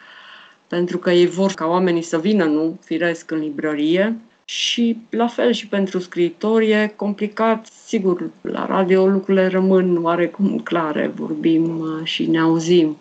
pentru 0.68 0.98
că 0.98 1.12
ei 1.12 1.28
vor 1.28 1.52
ca 1.52 1.66
oamenii 1.66 2.02
să 2.02 2.20
vină, 2.20 2.44
nu, 2.46 2.80
firesc 2.86 3.32
în 3.32 3.40
librărie. 3.40 4.18
Și 4.50 4.98
la 5.10 5.28
fel 5.28 5.52
și 5.52 5.68
pentru 5.68 6.00
scriitori 6.00 6.70
e 6.70 6.94
complicat. 6.96 7.68
Sigur, 7.86 8.30
la 8.42 8.66
radio 8.66 9.08
lucrurile 9.08 9.48
rămân 9.48 10.00
oarecum 10.04 10.60
clare, 10.64 11.12
vorbim 11.16 11.80
uh, 11.80 11.88
și 12.04 12.26
ne 12.26 12.40
auzim. 12.40 12.98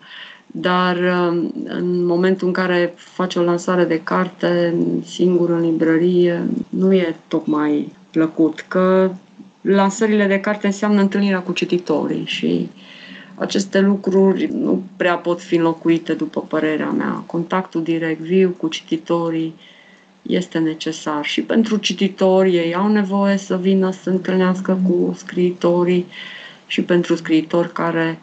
Dar 0.47 0.95
uh, 0.95 1.49
în 1.63 2.05
momentul 2.05 2.47
în 2.47 2.53
care 2.53 2.93
faci 2.95 3.35
o 3.35 3.41
lansare 3.41 3.83
de 3.83 4.01
carte 4.03 4.75
singur 5.05 5.49
în 5.49 5.61
librărie, 5.61 6.47
nu 6.69 6.93
e 6.93 7.15
tocmai 7.27 7.91
plăcut, 8.11 8.65
că 8.67 9.11
lansările 9.61 10.27
de 10.27 10.39
carte 10.39 10.65
înseamnă 10.65 11.01
întâlnirea 11.01 11.41
cu 11.41 11.51
cititorii 11.51 12.25
și 12.25 12.69
aceste 13.35 13.79
lucruri 13.79 14.49
nu 14.53 14.83
prea 14.97 15.15
pot 15.15 15.41
fi 15.41 15.55
înlocuite, 15.55 16.13
după 16.13 16.41
părerea 16.41 16.89
mea. 16.89 17.23
Contactul 17.25 17.83
direct, 17.83 18.19
viu 18.19 18.55
cu 18.57 18.67
cititorii, 18.67 19.53
este 20.21 20.57
necesar 20.57 21.25
și 21.25 21.41
pentru 21.41 21.77
cititori, 21.77 22.55
ei 22.55 22.75
au 22.75 22.87
nevoie 22.87 23.37
să 23.37 23.57
vină 23.57 23.91
să 23.91 24.09
întâlnească 24.09 24.79
cu 24.87 25.13
scriitorii 25.17 26.05
și 26.67 26.81
pentru 26.81 27.15
scriitori 27.15 27.71
care 27.71 28.19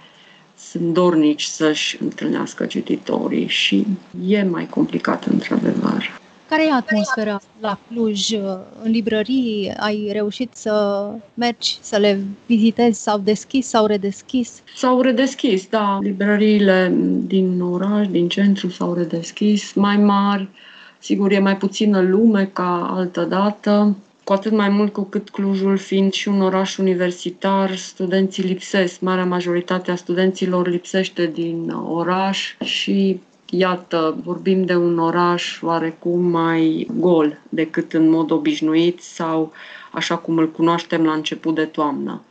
sunt 0.58 0.92
dornici 0.92 1.42
să-și 1.42 2.02
întâlnească 2.02 2.66
cititorii 2.66 3.46
și 3.46 3.86
e 4.26 4.42
mai 4.42 4.66
complicat 4.66 5.24
într-adevăr. 5.24 6.20
Care 6.48 6.66
e 6.66 6.72
atmosfera 6.72 7.40
la 7.60 7.78
Cluj? 7.88 8.32
În 8.82 8.90
librării 8.90 9.72
ai 9.76 10.08
reușit 10.12 10.50
să 10.54 11.06
mergi, 11.34 11.78
să 11.80 11.96
le 11.96 12.20
vizitezi? 12.46 13.02
S-au 13.02 13.18
deschis, 13.18 13.66
s-au 13.66 13.86
redeschis? 13.86 14.62
S-au 14.76 15.00
redeschis, 15.00 15.66
da. 15.66 15.98
Librăriile 16.02 16.92
din 17.26 17.60
oraș, 17.60 18.06
din 18.06 18.28
centru 18.28 18.68
s-au 18.68 18.94
redeschis, 18.94 19.72
mai 19.72 19.96
mari. 19.96 20.48
Sigur, 21.06 21.32
e 21.32 21.38
mai 21.38 21.56
puțină 21.56 22.00
lume 22.00 22.50
ca 22.52 22.88
altă 22.90 23.24
dată, 23.24 23.96
cu 24.24 24.32
atât 24.32 24.52
mai 24.52 24.68
mult 24.68 24.92
cu 24.92 25.02
cât 25.02 25.30
Clujul 25.30 25.76
fiind 25.76 26.12
și 26.12 26.28
un 26.28 26.40
oraș 26.40 26.76
universitar, 26.76 27.76
studenții 27.76 28.42
lipsesc. 28.42 29.00
Marea 29.00 29.24
majoritate 29.24 29.90
a 29.90 29.96
studenților 29.96 30.68
lipsește 30.68 31.26
din 31.26 31.70
oraș 31.70 32.56
și 32.64 33.20
Iată, 33.50 34.16
vorbim 34.24 34.64
de 34.64 34.76
un 34.76 34.98
oraș 34.98 35.62
oarecum 35.62 36.24
mai 36.24 36.88
gol 36.98 37.38
decât 37.48 37.92
în 37.92 38.08
mod 38.10 38.30
obișnuit 38.30 39.00
sau 39.00 39.52
așa 39.92 40.16
cum 40.16 40.38
îl 40.38 40.50
cunoaștem 40.50 41.04
la 41.04 41.12
început 41.12 41.54
de 41.54 41.64
toamnă. 41.64 42.22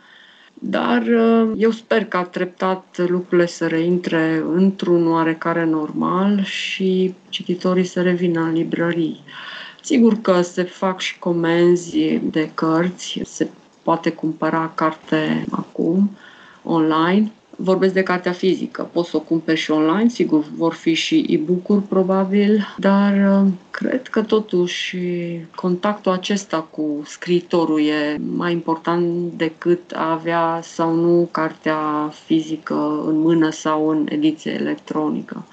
Dar 0.67 1.01
uh, 1.01 1.51
eu 1.58 1.71
sper 1.71 2.06
ca 2.06 2.23
treptat 2.23 2.97
lucrurile 3.08 3.47
să 3.47 3.67
reintre 3.67 4.43
într-un 4.54 5.08
oarecare 5.08 5.65
normal 5.65 6.43
și 6.43 7.13
cititorii 7.30 7.84
să 7.84 8.01
revină 8.01 8.41
în 8.41 8.54
librării. 8.54 9.23
Sigur 9.82 10.21
că 10.21 10.41
se 10.41 10.63
fac 10.63 10.99
și 10.99 11.19
comenzi 11.19 12.19
de 12.21 12.51
cărți, 12.54 13.21
se 13.25 13.49
poate 13.84 14.10
cumpăra 14.12 14.71
carte 14.75 15.45
acum 15.51 16.17
online, 16.63 17.32
Vorbesc 17.57 17.93
de 17.93 18.03
cartea 18.03 18.31
fizică, 18.31 18.89
poți 18.91 19.09
să 19.09 19.17
o 19.17 19.19
cumperi 19.19 19.59
și 19.59 19.71
online, 19.71 20.09
sigur 20.09 20.43
vor 20.55 20.73
fi 20.73 20.93
și 20.93 21.25
e-book-uri 21.29 21.81
probabil, 21.81 22.75
dar 22.77 23.41
uh, 23.43 23.51
cred 23.71 24.07
că 24.07 24.21
totuși 24.21 24.97
contactul 25.55 26.11
acesta 26.11 26.67
cu 26.69 27.01
scriitorul 27.05 27.81
e 27.81 28.17
mai 28.35 28.51
important 28.51 29.31
decât 29.31 29.91
a 29.95 30.11
avea 30.11 30.59
sau 30.63 30.93
nu 30.93 31.29
cartea 31.31 32.11
fizică 32.25 33.03
în 33.05 33.19
mână 33.19 33.49
sau 33.49 33.89
în 33.89 34.05
ediție 34.09 34.51
electronică. 34.51 35.45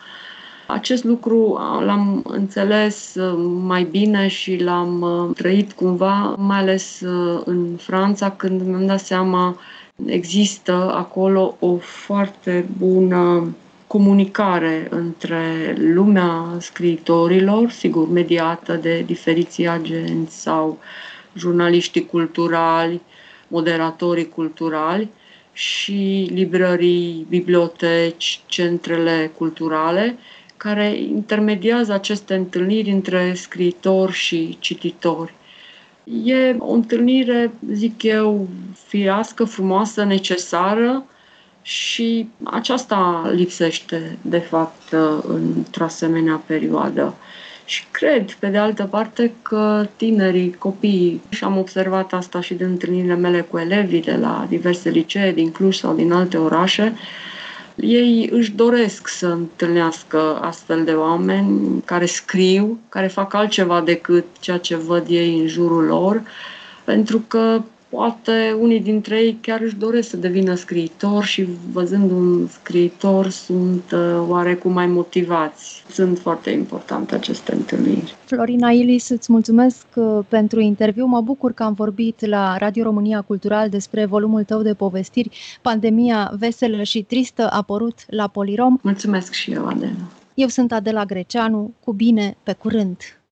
Acest 0.67 1.05
lucru 1.05 1.59
l-am 1.85 2.25
înțeles 2.29 3.15
uh, 3.15 3.35
mai 3.65 3.85
bine 3.91 4.29
și 4.29 4.57
l-am 4.57 5.01
uh, 5.01 5.37
trăit 5.37 5.73
cumva, 5.73 6.35
mai 6.39 6.59
ales 6.59 7.01
în 7.45 7.77
Franța, 7.77 8.31
când 8.31 8.63
mi-am 8.63 8.87
dat 8.87 9.01
seama 9.01 9.57
Există 10.07 10.73
acolo 10.95 11.57
o 11.61 11.77
foarte 11.77 12.67
bună 12.79 13.55
comunicare 13.87 14.87
între 14.91 15.75
lumea 15.79 16.57
scriitorilor, 16.61 17.71
sigur, 17.71 18.09
mediată 18.09 18.75
de 18.75 19.03
diferiții 19.07 19.69
agenți 19.69 20.41
sau 20.41 20.79
jurnaliștii 21.35 22.07
culturali, 22.07 23.01
moderatorii 23.49 24.29
culturali 24.29 25.09
și 25.53 26.29
librării, 26.33 27.27
biblioteci, 27.29 28.41
centrele 28.47 29.31
culturale, 29.37 30.19
care 30.57 30.97
intermediază 30.97 31.93
aceste 31.93 32.35
întâlniri 32.35 32.91
între 32.91 33.35
scriitori 33.35 34.13
și 34.13 34.57
cititori. 34.61 35.35
E 36.05 36.57
o 36.59 36.73
întâlnire, 36.73 37.51
zic 37.73 38.03
eu, 38.03 38.49
firească, 38.87 39.45
frumoasă, 39.45 40.05
necesară 40.05 41.05
și 41.63 42.29
aceasta 42.43 43.31
lipsește, 43.35 44.19
de 44.23 44.39
fapt, 44.39 44.95
într-o 45.27 45.85
asemenea 45.85 46.43
perioadă. 46.47 47.15
Și 47.65 47.85
cred, 47.91 48.33
pe 48.33 48.47
de 48.47 48.59
altă 48.59 48.85
parte, 48.85 49.33
că 49.43 49.87
tinerii, 49.97 50.55
copiii, 50.59 51.21
și 51.29 51.45
am 51.45 51.59
observat 51.59 52.13
asta 52.13 52.41
și 52.41 52.55
de 52.55 52.65
întâlnirile 52.65 53.15
mele 53.15 53.41
cu 53.41 53.59
elevii 53.59 54.03
de 54.03 54.17
la 54.21 54.47
diverse 54.49 54.91
licee 54.91 55.33
din 55.33 55.51
Cluj 55.51 55.77
sau 55.77 55.95
din 55.95 56.13
alte 56.13 56.37
orașe, 56.37 56.95
ei 57.77 58.29
își 58.33 58.51
doresc 58.51 59.09
să 59.09 59.27
întâlnească 59.27 60.39
astfel 60.41 60.85
de 60.85 60.93
oameni 60.93 61.83
care 61.85 62.07
scriu, 62.07 62.79
care 62.89 63.07
fac 63.07 63.35
altceva 63.35 63.81
decât 63.81 64.25
ceea 64.41 64.59
ce 64.59 64.77
văd 64.77 65.07
ei 65.09 65.39
în 65.39 65.47
jurul 65.47 65.85
lor, 65.85 66.23
pentru 66.85 67.25
că 67.29 67.63
poate 67.97 68.57
unii 68.61 68.81
dintre 68.81 69.17
ei 69.17 69.39
chiar 69.41 69.61
își 69.61 69.77
doresc 69.77 70.09
să 70.09 70.17
devină 70.17 70.55
scriitor 70.55 71.25
și 71.25 71.47
văzând 71.73 72.11
un 72.11 72.47
scriitor 72.49 73.29
sunt 73.29 73.91
uh, 73.93 74.25
oarecum 74.29 74.73
mai 74.73 74.87
motivați. 74.87 75.85
Sunt 75.91 76.19
foarte 76.19 76.51
importante 76.51 77.15
aceste 77.15 77.55
întâlniri. 77.55 78.15
Florina 78.25 78.71
Ilis, 78.71 79.09
îți 79.09 79.33
mulțumesc 79.33 79.87
uh, 79.95 80.19
pentru 80.29 80.61
interviu. 80.61 81.07
Mă 81.07 81.21
bucur 81.21 81.53
că 81.53 81.63
am 81.63 81.73
vorbit 81.73 82.27
la 82.27 82.57
Radio 82.57 82.83
România 82.83 83.21
Cultural 83.21 83.69
despre 83.69 84.05
volumul 84.05 84.45
tău 84.45 84.63
de 84.63 84.75
povestiri, 84.75 85.59
Pandemia 85.63 86.33
veselă 86.39 86.83
și 86.83 87.03
tristă, 87.03 87.49
apărut 87.51 87.99
la 88.07 88.29
Polirom. 88.29 88.79
Mulțumesc 88.83 89.33
și 89.33 89.53
eu, 89.53 89.67
Adela. 89.67 90.11
Eu 90.35 90.49
sunt 90.49 90.73
Adela 90.73 91.05
Greceanu, 91.05 91.73
cu 91.85 91.93
bine, 91.93 92.37
pe 92.43 92.53
curând! 92.53 92.97